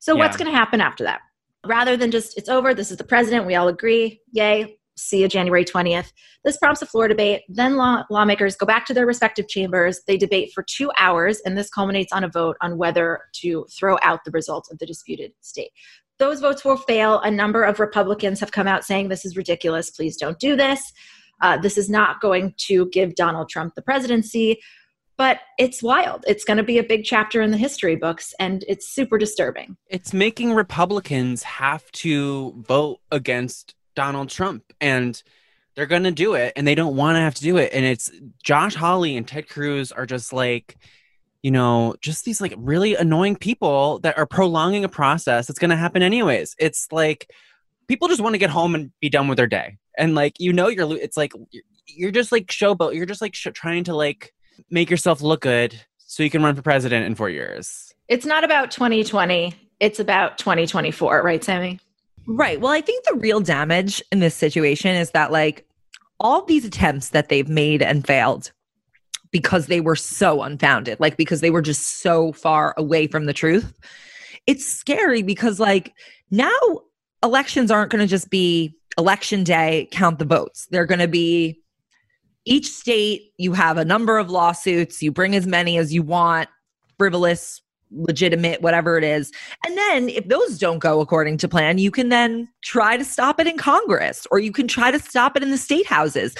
So, 0.00 0.14
yeah. 0.14 0.20
what's 0.20 0.36
going 0.36 0.50
to 0.50 0.56
happen 0.56 0.80
after 0.80 1.04
that? 1.04 1.20
Rather 1.66 1.96
than 1.96 2.10
just, 2.10 2.38
it's 2.38 2.48
over, 2.48 2.72
this 2.72 2.90
is 2.90 2.96
the 2.96 3.04
president, 3.04 3.46
we 3.46 3.56
all 3.56 3.68
agree, 3.68 4.20
yay, 4.32 4.77
see 4.98 5.20
you 5.20 5.28
January 5.28 5.64
20th. 5.64 6.12
This 6.44 6.56
prompts 6.56 6.82
a 6.82 6.86
floor 6.86 7.08
debate. 7.08 7.42
Then 7.48 7.76
law- 7.76 8.04
lawmakers 8.10 8.56
go 8.56 8.66
back 8.66 8.86
to 8.86 8.94
their 8.94 9.06
respective 9.06 9.48
chambers. 9.48 10.00
They 10.06 10.16
debate 10.16 10.52
for 10.54 10.62
two 10.62 10.90
hours, 10.98 11.40
and 11.44 11.56
this 11.56 11.70
culminates 11.70 12.12
on 12.12 12.24
a 12.24 12.28
vote 12.28 12.56
on 12.60 12.78
whether 12.78 13.20
to 13.36 13.66
throw 13.70 13.98
out 14.02 14.24
the 14.24 14.30
results 14.30 14.70
of 14.70 14.78
the 14.78 14.86
disputed 14.86 15.32
state. 15.40 15.70
Those 16.18 16.40
votes 16.40 16.64
will 16.64 16.76
fail. 16.76 17.20
A 17.20 17.30
number 17.30 17.62
of 17.62 17.78
Republicans 17.78 18.40
have 18.40 18.50
come 18.50 18.66
out 18.66 18.84
saying 18.84 19.08
this 19.08 19.24
is 19.24 19.36
ridiculous. 19.36 19.90
Please 19.90 20.16
don't 20.16 20.38
do 20.38 20.56
this. 20.56 20.92
Uh, 21.40 21.56
this 21.56 21.78
is 21.78 21.88
not 21.88 22.20
going 22.20 22.54
to 22.56 22.86
give 22.86 23.14
Donald 23.14 23.48
Trump 23.48 23.74
the 23.74 23.82
presidency. 23.82 24.60
But 25.18 25.40
it's 25.58 25.82
wild. 25.82 26.24
It's 26.28 26.44
going 26.44 26.58
to 26.58 26.62
be 26.62 26.78
a 26.78 26.84
big 26.84 27.02
chapter 27.02 27.42
in 27.42 27.50
the 27.50 27.56
history 27.56 27.96
books, 27.96 28.32
and 28.38 28.64
it's 28.68 28.88
super 28.88 29.18
disturbing. 29.18 29.76
It's 29.88 30.12
making 30.12 30.54
Republicans 30.54 31.42
have 31.42 31.90
to 31.92 32.54
vote 32.56 33.00
against 33.10 33.74
Donald 33.98 34.28
Trump 34.28 34.62
and 34.80 35.20
they're 35.74 35.84
going 35.84 36.04
to 36.04 36.12
do 36.12 36.34
it 36.34 36.52
and 36.54 36.64
they 36.64 36.76
don't 36.76 36.94
want 36.94 37.16
to 37.16 37.20
have 37.20 37.34
to 37.34 37.42
do 37.42 37.56
it 37.56 37.72
and 37.72 37.84
it's 37.84 38.12
Josh 38.44 38.76
Hawley 38.76 39.16
and 39.16 39.26
Ted 39.26 39.48
Cruz 39.48 39.90
are 39.90 40.06
just 40.06 40.32
like 40.32 40.76
you 41.42 41.50
know 41.50 41.96
just 42.00 42.24
these 42.24 42.40
like 42.40 42.54
really 42.56 42.94
annoying 42.94 43.34
people 43.34 43.98
that 44.04 44.16
are 44.16 44.24
prolonging 44.24 44.84
a 44.84 44.88
process 44.88 45.48
that's 45.48 45.58
going 45.58 45.70
to 45.70 45.76
happen 45.76 46.00
anyways. 46.00 46.54
It's 46.60 46.86
like 46.92 47.28
people 47.88 48.06
just 48.06 48.20
want 48.20 48.34
to 48.34 48.38
get 48.38 48.50
home 48.50 48.76
and 48.76 48.92
be 49.00 49.08
done 49.08 49.26
with 49.26 49.36
their 49.36 49.48
day. 49.48 49.78
And 49.98 50.14
like 50.14 50.38
you 50.38 50.52
know 50.52 50.68
you're 50.68 50.96
it's 50.96 51.16
like 51.16 51.32
you're 51.88 52.12
just 52.12 52.30
like 52.30 52.46
showboat 52.46 52.94
you're 52.94 53.04
just 53.04 53.20
like 53.20 53.34
sh- 53.34 53.48
trying 53.52 53.82
to 53.84 53.96
like 53.96 54.32
make 54.70 54.90
yourself 54.90 55.22
look 55.22 55.40
good 55.40 55.74
so 55.96 56.22
you 56.22 56.30
can 56.30 56.44
run 56.44 56.54
for 56.54 56.62
president 56.62 57.04
in 57.04 57.16
4 57.16 57.30
years. 57.30 57.92
It's 58.06 58.24
not 58.24 58.44
about 58.44 58.70
2020 58.70 59.56
it's 59.80 59.98
about 59.98 60.38
2024 60.38 61.22
right 61.22 61.42
Sami 61.42 61.80
Right. 62.30 62.60
Well, 62.60 62.72
I 62.72 62.82
think 62.82 63.04
the 63.04 63.16
real 63.16 63.40
damage 63.40 64.02
in 64.12 64.20
this 64.20 64.34
situation 64.34 64.94
is 64.94 65.12
that, 65.12 65.32
like, 65.32 65.66
all 66.20 66.44
these 66.44 66.64
attempts 66.64 67.10
that 67.10 67.30
they've 67.30 67.48
made 67.48 67.80
and 67.80 68.06
failed 68.06 68.52
because 69.30 69.66
they 69.66 69.80
were 69.80 69.96
so 69.96 70.42
unfounded, 70.42 71.00
like, 71.00 71.16
because 71.16 71.40
they 71.40 71.50
were 71.50 71.62
just 71.62 72.00
so 72.00 72.32
far 72.32 72.74
away 72.76 73.06
from 73.06 73.24
the 73.24 73.32
truth. 73.32 73.72
It's 74.46 74.66
scary 74.66 75.22
because, 75.22 75.58
like, 75.58 75.94
now 76.30 76.50
elections 77.22 77.70
aren't 77.70 77.90
going 77.90 78.00
to 78.00 78.06
just 78.06 78.28
be 78.28 78.76
election 78.98 79.42
day, 79.42 79.88
count 79.90 80.18
the 80.18 80.24
votes. 80.26 80.66
They're 80.70 80.86
going 80.86 80.98
to 80.98 81.08
be 81.08 81.62
each 82.44 82.66
state, 82.66 83.32
you 83.38 83.54
have 83.54 83.78
a 83.78 83.84
number 83.84 84.18
of 84.18 84.30
lawsuits, 84.30 85.02
you 85.02 85.12
bring 85.12 85.34
as 85.34 85.46
many 85.46 85.78
as 85.78 85.94
you 85.94 86.02
want, 86.02 86.48
frivolous, 86.98 87.62
legitimate, 87.90 88.62
whatever 88.62 88.98
it 88.98 89.04
is. 89.04 89.32
And 89.64 89.76
then 89.76 90.08
if 90.08 90.28
those 90.28 90.58
don't 90.58 90.78
go 90.78 91.00
according 91.00 91.38
to 91.38 91.48
plan, 91.48 91.78
you 91.78 91.90
can 91.90 92.08
then 92.08 92.48
try 92.62 92.96
to 92.96 93.04
stop 93.04 93.40
it 93.40 93.46
in 93.46 93.56
Congress 93.56 94.26
or 94.30 94.38
you 94.38 94.52
can 94.52 94.68
try 94.68 94.90
to 94.90 94.98
stop 94.98 95.36
it 95.36 95.42
in 95.42 95.50
the 95.50 95.58
state 95.58 95.86
houses. 95.86 96.34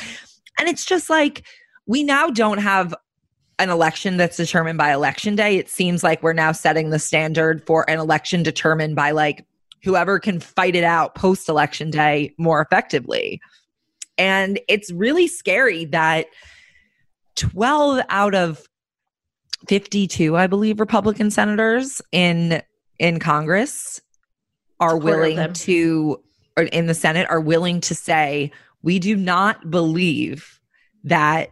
And 0.58 0.68
it's 0.68 0.84
just 0.84 1.08
like 1.08 1.46
we 1.86 2.02
now 2.02 2.28
don't 2.28 2.58
have 2.58 2.94
an 3.58 3.70
election 3.70 4.16
that's 4.16 4.36
determined 4.36 4.78
by 4.78 4.92
election 4.92 5.34
day. 5.34 5.56
It 5.56 5.68
seems 5.68 6.04
like 6.04 6.22
we're 6.22 6.32
now 6.32 6.52
setting 6.52 6.90
the 6.90 6.98
standard 6.98 7.64
for 7.66 7.88
an 7.90 7.98
election 7.98 8.42
determined 8.42 8.94
by 8.94 9.10
like 9.10 9.44
whoever 9.82 10.18
can 10.18 10.40
fight 10.40 10.76
it 10.76 10.84
out 10.84 11.14
post 11.14 11.48
election 11.48 11.90
day 11.90 12.34
more 12.38 12.60
effectively. 12.60 13.40
And 14.16 14.60
it's 14.68 14.92
really 14.92 15.28
scary 15.28 15.84
that 15.86 16.26
12 17.36 18.04
out 18.08 18.34
of 18.34 18.66
52, 19.66 20.36
I 20.36 20.46
believe, 20.46 20.80
Republican 20.80 21.30
senators 21.30 22.00
in 22.12 22.62
in 22.98 23.18
Congress 23.20 24.00
are 24.80 24.96
willing 24.96 25.52
to 25.52 26.22
or 26.56 26.64
in 26.64 26.86
the 26.86 26.94
Senate 26.94 27.26
are 27.30 27.40
willing 27.40 27.80
to 27.82 27.94
say 27.94 28.50
we 28.82 28.98
do 28.98 29.16
not 29.16 29.70
believe 29.70 30.60
that 31.04 31.50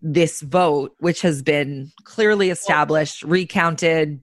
this 0.00 0.40
vote, 0.40 0.94
which 0.98 1.22
has 1.22 1.42
been 1.42 1.90
clearly 2.04 2.50
established, 2.50 3.22
recounted, 3.22 4.20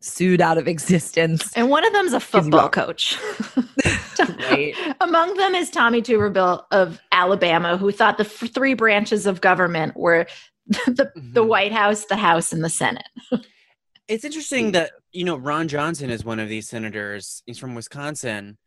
sued 0.00 0.40
out 0.40 0.58
of 0.58 0.68
existence. 0.68 1.52
And 1.56 1.70
one 1.70 1.84
of 1.86 1.92
them's 1.92 2.12
a 2.12 2.20
football 2.20 2.68
coach. 2.68 3.18
right. 4.18 4.74
Among 5.00 5.34
them 5.36 5.54
is 5.54 5.70
Tommy 5.70 6.02
Tuberville 6.02 6.64
of 6.70 7.00
Alabama, 7.10 7.76
who 7.76 7.90
thought 7.90 8.18
the 8.18 8.24
f- 8.24 8.50
three 8.52 8.74
branches 8.74 9.26
of 9.26 9.40
government 9.40 9.96
were 9.96 10.26
the 10.66 11.12
mm-hmm. 11.16 11.32
the 11.32 11.44
White 11.44 11.72
House, 11.72 12.06
the 12.06 12.16
House, 12.16 12.52
and 12.52 12.64
the 12.64 12.70
Senate. 12.70 13.08
it's 14.08 14.24
interesting 14.24 14.72
that 14.72 14.92
you 15.12 15.24
know 15.24 15.36
Ron 15.36 15.68
Johnson 15.68 16.10
is 16.10 16.24
one 16.24 16.40
of 16.40 16.48
these 16.48 16.68
senators. 16.68 17.42
He's 17.46 17.58
from 17.58 17.74
Wisconsin. 17.74 18.58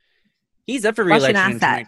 He's 0.65 0.85
up 0.85 0.95
for 0.95 1.03
reelection. 1.03 1.87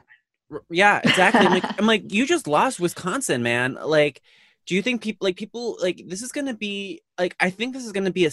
yeah, 0.69 1.01
exactly. 1.03 1.45
I'm 1.45 1.53
like, 1.53 1.63
I'm 1.79 1.85
like, 1.85 2.11
you 2.11 2.25
just 2.25 2.47
lost 2.47 2.79
Wisconsin, 2.79 3.43
man. 3.43 3.77
Like, 3.83 4.21
do 4.65 4.73
you 4.73 4.81
think 4.81 5.01
people 5.01 5.25
like 5.25 5.35
people 5.35 5.77
like 5.81 6.01
this 6.07 6.21
is 6.21 6.31
gonna 6.31 6.55
be 6.55 7.01
like? 7.19 7.35
I 7.39 7.49
think 7.49 7.73
this 7.73 7.85
is 7.85 7.91
gonna 7.91 8.11
be 8.11 8.25
a. 8.25 8.31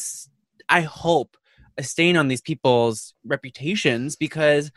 I 0.68 0.80
hope 0.80 1.36
a 1.76 1.82
stain 1.82 2.16
on 2.16 2.28
these 2.28 2.40
people's 2.40 3.14
reputations 3.24 4.16
because 4.16 4.70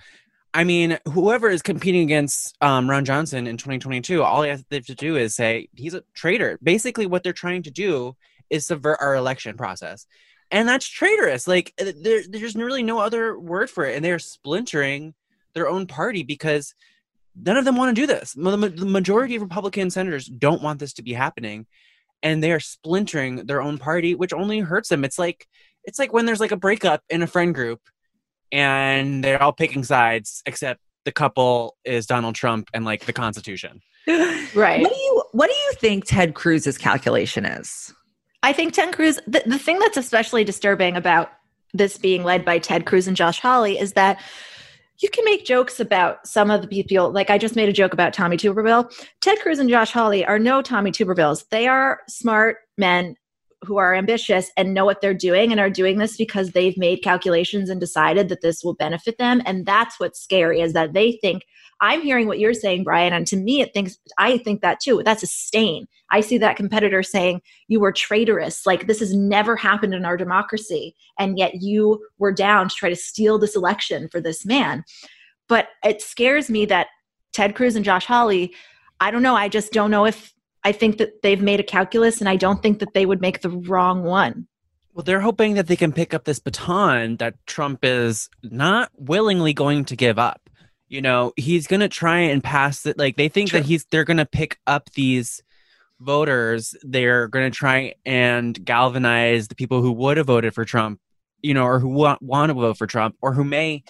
I 0.54 0.64
mean, 0.64 0.98
whoever 1.06 1.50
is 1.50 1.62
competing 1.62 2.02
against 2.02 2.56
um, 2.62 2.90
Ron 2.90 3.06
Johnson 3.06 3.46
in 3.46 3.58
2022, 3.58 4.24
all 4.24 4.42
they 4.42 4.50
have 4.50 4.68
to 4.70 4.82
do 4.96 5.16
is 5.16 5.36
say 5.36 5.70
he's 5.76 5.94
a 5.94 6.04
traitor. 6.16 6.58
Basically, 6.64 7.06
what 7.06 7.24
they're 7.24 7.34
trying 7.34 7.64
to 7.64 7.72
do 7.72 8.16
is 8.50 8.66
subvert 8.66 8.98
our 9.00 9.16
election 9.16 9.56
process, 9.56 10.08
and 10.50 10.68
that's 10.68 10.88
traitorous. 10.88 11.48
Like 11.48 11.74
uh, 11.80 11.92
there, 12.02 12.22
there's 12.28 12.56
really 12.56 12.82
no 12.82 13.00
other 13.00 13.38
word 13.38 13.70
for 13.70 13.86
it, 13.86 13.96
and 13.96 14.04
they're 14.04 14.18
splintering 14.18 15.14
their 15.54 15.70
own 15.70 15.86
party 15.86 16.24
because 16.24 16.74
none 17.40 17.58
of 17.58 17.66
them 17.66 17.76
want 17.76 17.96
to 17.96 18.02
do 18.02 18.08
this. 18.08 18.34
The 18.34 18.58
majority 18.58 19.36
of 19.36 19.44
Republican 19.44 19.92
senators 19.92 20.26
don't 20.26 20.64
want 20.64 20.80
this 20.80 20.94
to 20.94 21.04
be 21.04 21.14
happening, 21.14 21.68
and 22.24 22.42
they 22.42 22.52
are 22.52 22.60
splintering 22.60 23.46
their 23.46 23.62
own 23.62 23.78
party, 23.78 24.16
which 24.16 24.34
only 24.34 24.60
hurts 24.60 24.90
them. 24.90 25.04
It's 25.04 25.20
like 25.20 25.48
it's 25.84 26.00
like 26.00 26.12
when 26.12 26.26
there's 26.26 26.40
like 26.40 26.52
a 26.52 26.58
breakup 26.58 27.04
in 27.10 27.22
a 27.22 27.28
friend 27.28 27.54
group 27.54 27.82
and 28.52 29.24
they're 29.24 29.42
all 29.42 29.54
picking 29.54 29.84
sides 29.84 30.42
except 30.46 30.82
the 31.06 31.12
couple 31.12 31.78
is 31.86 32.06
Donald 32.06 32.36
Trump 32.36 32.70
and 32.74 32.86
like 32.86 33.06
the 33.06 33.14
Constitution. 33.14 33.82
right. 34.08 34.82
What 34.82 34.94
do 34.94 35.00
you 35.00 35.24
what 35.32 35.48
do 35.48 35.56
you 35.56 35.74
think 35.76 36.06
Ted 36.06 36.36
Cruz's 36.36 36.78
calculation 36.78 37.46
is? 37.46 37.94
I 38.44 38.54
think 38.54 38.74
Ted 38.74 38.94
Cruz 38.94 39.20
the, 39.28 39.44
the 39.46 39.60
thing 39.60 39.80
that's 39.80 39.98
especially 39.98 40.44
disturbing 40.44 40.96
about 40.96 41.32
this 41.74 41.98
being 41.98 42.24
led 42.24 42.46
by 42.46 42.60
Ted 42.60 42.86
Cruz 42.86 43.08
and 43.08 43.16
Josh 43.16 43.40
Hawley 43.40 43.78
is 43.78 43.94
that 43.94 44.20
you 45.00 45.10
can 45.10 45.24
make 45.24 45.46
jokes 45.46 45.80
about 45.80 46.28
some 46.28 46.52
of 46.52 46.62
the 46.62 46.68
people. 46.68 47.12
Like 47.12 47.30
I 47.30 47.38
just 47.38 47.56
made 47.56 47.70
a 47.70 47.74
joke 47.74 47.94
about 47.94 48.14
Tommy 48.14 48.38
Tuberville. 48.38 48.92
Ted 49.22 49.40
Cruz 49.40 49.60
and 49.60 49.70
Josh 49.70 49.92
Hawley 49.92 50.26
are 50.26 50.40
no 50.40 50.62
Tommy 50.62 50.92
Tubervilles. 50.92 51.48
They 51.50 51.68
are 51.68 52.02
smart 52.08 52.58
men 52.78 53.16
who 53.66 53.78
are 53.78 53.94
ambitious 53.94 54.52
and 54.56 54.74
know 54.74 54.86
what 54.86 55.02
they're 55.02 55.14
doing 55.14 55.52
and 55.52 55.60
are 55.60 55.70
doing 55.70 55.98
this 55.98 56.16
because 56.16 56.52
they've 56.52 56.78
made 56.78 57.04
calculations 57.04 57.70
and 57.70 57.80
decided 57.80 58.30
that 58.30 58.42
this 58.42 58.64
will 58.64 58.74
benefit 58.74 59.18
them. 59.18 59.42
And 59.46 59.66
that's 59.66 60.00
what's 60.00 60.22
scary 60.22 60.62
is 60.62 60.74
that 60.74 60.94
they 60.94 61.14
think 61.14 61.44
i'm 61.82 62.02
hearing 62.02 62.28
what 62.28 62.40
you're 62.40 62.54
saying 62.54 62.84
bryan. 62.84 63.14
And 63.14 63.28
to 63.28 63.38
me 63.38 63.62
it 63.62 63.74
thinks 63.74 63.98
i 64.18 64.38
think 64.38 64.62
that 64.62 64.80
too. 64.80 65.02
That's 65.04 65.24
a 65.24 65.28
stain. 65.28 65.88
I 66.12 66.22
see 66.22 66.38
that 66.38 66.56
competitor 66.56 67.04
saying 67.04 67.42
you 67.68 67.80
were 67.80 67.92
traitorous. 67.92 68.66
Like 68.66 68.88
this 68.88 69.00
has 69.00 69.14
never 69.14 69.56
happened 69.56 69.94
in 69.94 70.06
our 70.06 70.18
democracy. 70.18 70.96
And 71.18 71.38
yet 71.38 71.62
you 71.62 72.06
were 72.18 72.32
down 72.32 72.70
to 72.70 72.76
try 72.76 72.90
to 72.90 72.96
steal 72.96 73.38
this 73.38 73.56
election 73.56 74.08
for 74.10 74.22
this 74.22 74.46
man. 74.46 74.84
But 75.48 75.68
it 75.84 76.02
scares 76.02 76.50
me 76.50 76.66
that 76.68 76.88
ted 77.34 77.56
cruz 77.56 77.76
and 77.76 77.86
josh 77.86 78.06
hawley 78.06 78.54
i 79.02 79.12
don't 79.12 79.22
know. 79.22 79.36
I 79.36 79.50
just 79.50 79.72
don't 79.72 79.92
know 79.92 80.06
if 80.06 80.34
I 80.64 80.72
think 80.72 80.98
that 80.98 81.22
they've 81.22 81.42
made 81.42 81.60
a 81.60 81.64
calculus, 81.64 82.20
and 82.20 82.30
I 82.30 82.36
don't 82.36 82.62
think 82.62 82.80
that 82.80 82.94
they 82.94 83.06
would 83.06 83.22
make 83.22 83.42
the 83.42 83.50
wrong 83.50 84.04
one. 84.04 84.48
Well, 84.94 85.04
they're 85.04 85.22
hoping 85.22 85.54
that 85.54 85.68
they 85.68 85.76
can 85.76 85.94
pick 85.94 86.14
up 86.14 86.26
this 86.26 86.40
baton 86.40 87.18
that 87.18 87.36
Trump 87.46 87.80
is 87.84 88.30
not 88.44 88.92
willingly 88.98 89.54
going 89.54 89.86
to 89.86 89.96
give 89.96 90.20
up. 90.20 90.50
You 90.90 91.02
know, 91.02 91.32
he's 91.38 91.68
going 91.68 91.80
to 91.82 91.88
try 91.88 92.20
and 92.20 92.44
pass 92.44 92.86
it. 92.86 92.98
Like 92.98 93.16
they 93.16 93.30
think 93.30 93.52
True. 93.52 93.60
that 93.60 93.66
he's 93.66 93.86
they're 93.86 94.04
going 94.04 94.18
to 94.18 94.26
pick 94.26 94.60
up 94.66 94.90
these 94.92 95.42
voters. 96.00 96.76
They're 96.82 97.28
going 97.28 97.50
to 97.50 97.56
try 97.56 97.94
and 98.06 98.66
galvanize 98.66 99.48
the 99.48 99.56
people 99.56 99.82
who 99.82 99.92
would 99.92 100.18
have 100.18 100.28
voted 100.28 100.54
for 100.54 100.66
Trump, 100.66 101.00
you 101.42 101.54
know, 101.54 101.64
or 101.64 101.80
who 101.80 101.90
want, 101.90 102.22
want 102.22 102.50
to 102.50 102.56
vote 102.56 102.78
for 102.78 102.88
Trump, 102.88 103.16
or 103.22 103.34
who 103.34 103.44
may. 103.44 103.84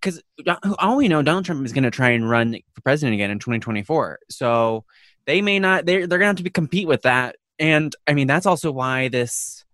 Because 0.00 0.22
uh, 0.46 0.56
all 0.78 0.98
we 0.98 1.08
know, 1.08 1.22
Donald 1.22 1.46
Trump 1.46 1.64
is 1.64 1.72
going 1.72 1.84
to 1.84 1.90
try 1.90 2.10
and 2.10 2.28
run 2.28 2.56
for 2.74 2.82
president 2.82 3.14
again 3.14 3.30
in 3.30 3.38
2024. 3.38 4.20
So 4.30 4.84
they 5.28 5.42
may 5.42 5.58
not 5.58 5.84
they're, 5.84 6.06
they're 6.06 6.18
gonna 6.18 6.28
have 6.28 6.36
to 6.36 6.42
be, 6.42 6.50
compete 6.50 6.88
with 6.88 7.02
that. 7.02 7.36
And 7.60 7.94
i 8.06 8.14
mean 8.14 8.26
that's 8.26 8.46
also 8.46 8.72
why 8.72 9.08
this 9.08 9.64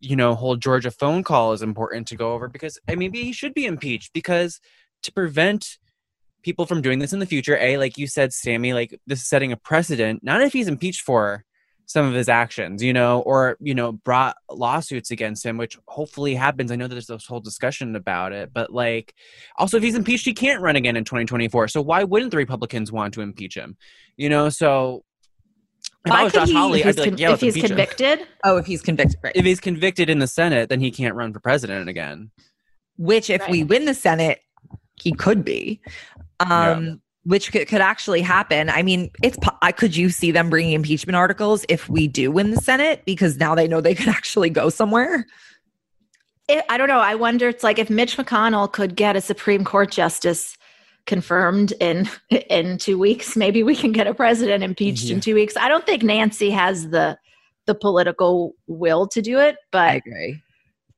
you 0.00 0.16
know 0.16 0.34
whole 0.34 0.56
georgia 0.56 0.90
phone 0.90 1.22
call 1.22 1.52
is 1.52 1.62
important 1.62 2.08
to 2.08 2.16
go 2.16 2.32
over 2.32 2.48
because 2.48 2.78
i 2.88 2.92
mean 2.92 3.10
maybe 3.10 3.22
he 3.22 3.32
should 3.32 3.54
be 3.54 3.64
impeached 3.64 4.12
because 4.12 4.60
to 5.02 5.12
prevent 5.12 5.78
people 6.42 6.66
from 6.66 6.82
doing 6.82 6.98
this 6.98 7.12
in 7.12 7.20
the 7.20 7.26
future 7.26 7.56
a 7.58 7.78
like 7.78 7.96
you 7.96 8.06
said 8.06 8.32
sami 8.32 8.74
like 8.74 8.98
this 9.06 9.20
is 9.20 9.28
setting 9.28 9.52
a 9.52 9.56
precedent 9.56 10.22
not 10.22 10.42
if 10.42 10.52
he's 10.52 10.68
impeached 10.68 11.02
for 11.02 11.44
some 11.92 12.06
of 12.06 12.14
his 12.14 12.28
actions, 12.28 12.82
you 12.82 12.92
know, 12.92 13.20
or, 13.20 13.56
you 13.60 13.74
know, 13.74 13.92
brought 13.92 14.36
lawsuits 14.50 15.10
against 15.10 15.44
him, 15.44 15.56
which 15.56 15.78
hopefully 15.86 16.34
happens. 16.34 16.72
I 16.72 16.76
know 16.76 16.88
there's 16.88 17.06
this 17.06 17.26
whole 17.26 17.40
discussion 17.40 17.94
about 17.94 18.32
it, 18.32 18.50
but 18.52 18.72
like, 18.72 19.14
also, 19.56 19.76
if 19.76 19.82
he's 19.82 19.94
impeached, 19.94 20.24
he 20.24 20.32
can't 20.32 20.62
run 20.62 20.76
again 20.76 20.96
in 20.96 21.04
2024. 21.04 21.68
So 21.68 21.82
why 21.82 22.04
wouldn't 22.04 22.30
the 22.30 22.38
Republicans 22.38 22.90
want 22.90 23.14
to 23.14 23.20
impeach 23.20 23.56
him? 23.56 23.76
You 24.16 24.30
know, 24.30 24.48
so 24.48 25.04
if 26.04 26.10
why 26.10 26.20
I 26.20 26.24
was 26.24 26.32
Josh 26.32 26.48
he, 26.48 26.54
Hawley, 26.54 26.84
I'd 26.84 26.96
be 26.96 27.02
like, 27.02 27.18
yeah, 27.18 27.32
if 27.32 27.40
he's 27.40 27.54
convicted. 27.54 28.20
Him. 28.20 28.26
Oh, 28.44 28.56
if 28.56 28.66
he's 28.66 28.82
convicted, 28.82 29.20
right. 29.22 29.36
If 29.36 29.44
he's 29.44 29.60
convicted 29.60 30.10
in 30.10 30.18
the 30.18 30.26
Senate, 30.26 30.68
then 30.68 30.80
he 30.80 30.90
can't 30.90 31.14
run 31.14 31.32
for 31.32 31.38
president 31.38 31.88
again. 31.88 32.30
Which, 32.96 33.30
if 33.30 33.42
right. 33.42 33.50
we 33.50 33.62
win 33.62 33.84
the 33.84 33.94
Senate, 33.94 34.40
he 35.00 35.12
could 35.12 35.44
be. 35.44 35.80
Um, 36.40 36.84
yeah 36.84 36.94
which 37.24 37.52
could, 37.52 37.68
could 37.68 37.80
actually 37.80 38.20
happen. 38.20 38.68
I 38.68 38.82
mean, 38.82 39.10
it's 39.22 39.38
I 39.60 39.72
could 39.72 39.96
you 39.96 40.10
see 40.10 40.30
them 40.30 40.50
bringing 40.50 40.72
impeachment 40.72 41.16
articles 41.16 41.64
if 41.68 41.88
we 41.88 42.08
do 42.08 42.30
win 42.30 42.50
the 42.50 42.60
Senate 42.60 43.02
because 43.04 43.36
now 43.36 43.54
they 43.54 43.68
know 43.68 43.80
they 43.80 43.94
could 43.94 44.08
actually 44.20 44.50
go 44.50 44.68
somewhere. 44.68 45.26
It, 46.48 46.64
I 46.68 46.76
don't 46.76 46.88
know. 46.88 46.98
I 46.98 47.14
wonder. 47.14 47.48
It's 47.48 47.62
like 47.62 47.78
if 47.78 47.88
Mitch 47.88 48.16
McConnell 48.16 48.70
could 48.70 48.96
get 48.96 49.16
a 49.16 49.20
Supreme 49.20 49.64
Court 49.64 49.90
justice 49.90 50.56
confirmed 51.06 51.72
in 51.80 52.08
in 52.30 52.78
two 52.78 52.98
weeks, 52.98 53.36
maybe 53.36 53.62
we 53.62 53.76
can 53.76 53.92
get 53.92 54.06
a 54.06 54.14
president 54.14 54.64
impeached 54.64 55.04
yeah. 55.04 55.14
in 55.14 55.20
two 55.20 55.34
weeks. 55.34 55.56
I 55.56 55.68
don't 55.68 55.86
think 55.86 56.02
Nancy 56.02 56.50
has 56.50 56.90
the 56.90 57.18
the 57.66 57.74
political 57.76 58.54
will 58.66 59.06
to 59.06 59.22
do 59.22 59.38
it, 59.38 59.56
but 59.70 59.90
I 59.90 59.94
agree. 59.94 60.42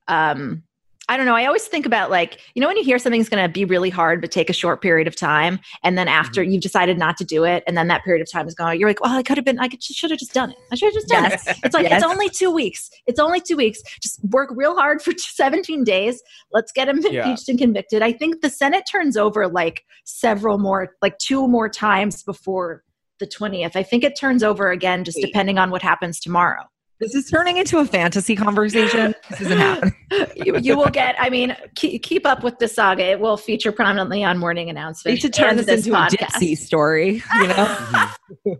Um, 0.07 0.63
I 1.07 1.17
don't 1.17 1.25
know. 1.25 1.35
I 1.35 1.45
always 1.45 1.67
think 1.67 1.85
about 1.85 2.09
like, 2.09 2.39
you 2.55 2.61
know, 2.61 2.67
when 2.67 2.77
you 2.77 2.83
hear 2.83 2.97
something's 2.97 3.29
going 3.29 3.43
to 3.43 3.49
be 3.49 3.63
really 3.63 3.91
hard, 3.91 4.21
but 4.21 4.31
take 4.31 4.49
a 4.49 4.53
short 4.53 4.81
period 4.81 5.07
of 5.07 5.15
time. 5.15 5.59
And 5.83 5.97
then 5.97 6.07
after 6.07 6.41
mm-hmm. 6.41 6.51
you've 6.51 6.63
decided 6.63 6.97
not 6.97 7.15
to 7.17 7.23
do 7.23 7.43
it, 7.43 7.63
and 7.67 7.77
then 7.77 7.87
that 7.89 8.03
period 8.03 8.21
of 8.21 8.31
time 8.31 8.47
is 8.47 8.55
gone, 8.55 8.79
you're 8.79 8.89
like, 8.89 9.01
well, 9.01 9.15
I 9.15 9.21
could 9.21 9.37
have 9.37 9.45
been, 9.45 9.59
I 9.59 9.69
should 9.79 10.09
have 10.09 10.19
just 10.19 10.33
done 10.33 10.51
it. 10.51 10.57
I 10.71 10.75
should 10.75 10.87
have 10.87 10.93
just 10.93 11.07
done 11.07 11.23
yes. 11.23 11.47
it. 11.47 11.57
It's 11.63 11.73
like, 11.75 11.83
yes. 11.83 12.01
it's 12.01 12.11
only 12.11 12.29
two 12.29 12.51
weeks. 12.51 12.89
It's 13.05 13.19
only 13.19 13.39
two 13.39 13.55
weeks. 13.55 13.81
Just 14.01 14.19
work 14.25 14.49
real 14.55 14.75
hard 14.75 15.01
for 15.01 15.13
17 15.17 15.83
days. 15.83 16.21
Let's 16.51 16.71
get 16.71 16.89
him 16.89 16.99
yeah. 17.01 17.27
impeached 17.27 17.49
and 17.49 17.59
convicted. 17.59 18.01
I 18.01 18.11
think 18.11 18.41
the 18.41 18.49
Senate 18.49 18.85
turns 18.91 19.15
over 19.15 19.47
like 19.47 19.83
several 20.05 20.57
more, 20.57 20.95
like 21.01 21.17
two 21.19 21.47
more 21.47 21.69
times 21.69 22.23
before 22.23 22.83
the 23.19 23.27
20th. 23.27 23.75
I 23.75 23.83
think 23.83 24.03
it 24.03 24.17
turns 24.19 24.43
over 24.43 24.71
again, 24.71 25.03
just 25.03 25.19
depending 25.21 25.57
on 25.57 25.69
what 25.69 25.81
happens 25.81 26.19
tomorrow. 26.19 26.63
This 26.99 27.13
is 27.13 27.29
turning 27.29 27.57
into 27.57 27.79
a 27.79 27.85
fantasy 27.85 28.37
conversation. 28.37 29.13
This 29.29 29.41
isn't 29.41 29.57
happening. 29.57 29.93
you, 30.37 30.57
you, 30.59 30.77
will 30.77 30.89
get, 30.89 31.15
I 31.19 31.29
mean, 31.29 31.55
keep, 31.75 32.01
keep, 32.03 32.25
up 32.25 32.41
with 32.41 32.57
the 32.59 32.69
saga. 32.69 33.03
It 33.03 33.19
will 33.19 33.35
feature 33.35 33.73
prominently 33.73 34.23
on 34.23 34.37
morning 34.37 34.69
announcements. 34.69 35.13
We 35.13 35.19
should 35.19 35.33
turn 35.33 35.57
this, 35.57 35.65
this, 35.65 35.85
into 35.85 35.97
podcast. 35.97 36.37
a 36.37 36.39
Dipsea 36.39 36.57
story, 36.57 37.21
you 37.33 37.47
know? 37.47 38.55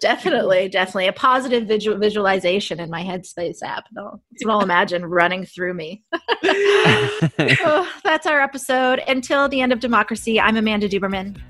definitely, 0.00 0.68
definitely. 0.68 1.06
A 1.06 1.12
positive 1.12 1.68
visual, 1.68 1.96
visualization 1.96 2.80
in 2.80 2.90
my 2.90 3.04
Headspace 3.04 3.62
app. 3.62 3.84
No, 3.92 4.20
that's 4.32 4.44
what 4.44 4.54
I'll 4.54 4.62
imagine 4.62 5.04
running 5.04 5.46
through 5.46 5.74
me. 5.74 6.02
oh, 6.42 7.88
that's 8.02 8.26
our 8.26 8.40
episode. 8.40 9.00
Until 9.06 9.48
the 9.48 9.60
end 9.60 9.72
of 9.72 9.78
democracy, 9.78 10.40
I'm 10.40 10.56
Amanda 10.56 10.88
Duberman. 10.88 11.40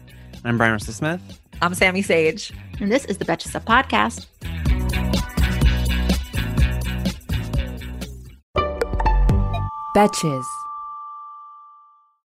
I'm 0.44 0.58
Bryan 0.58 0.72
Russell 0.72 0.92
Smith. 0.92 1.40
I'm 1.62 1.72
Sami 1.72 2.02
Sage. 2.02 2.52
And 2.78 2.92
this 2.92 3.06
is 3.06 3.16
the 3.16 3.24
Betches 3.24 3.52
Sup 3.52 3.64
Podcast. 3.64 4.26
Betches. 9.94 10.63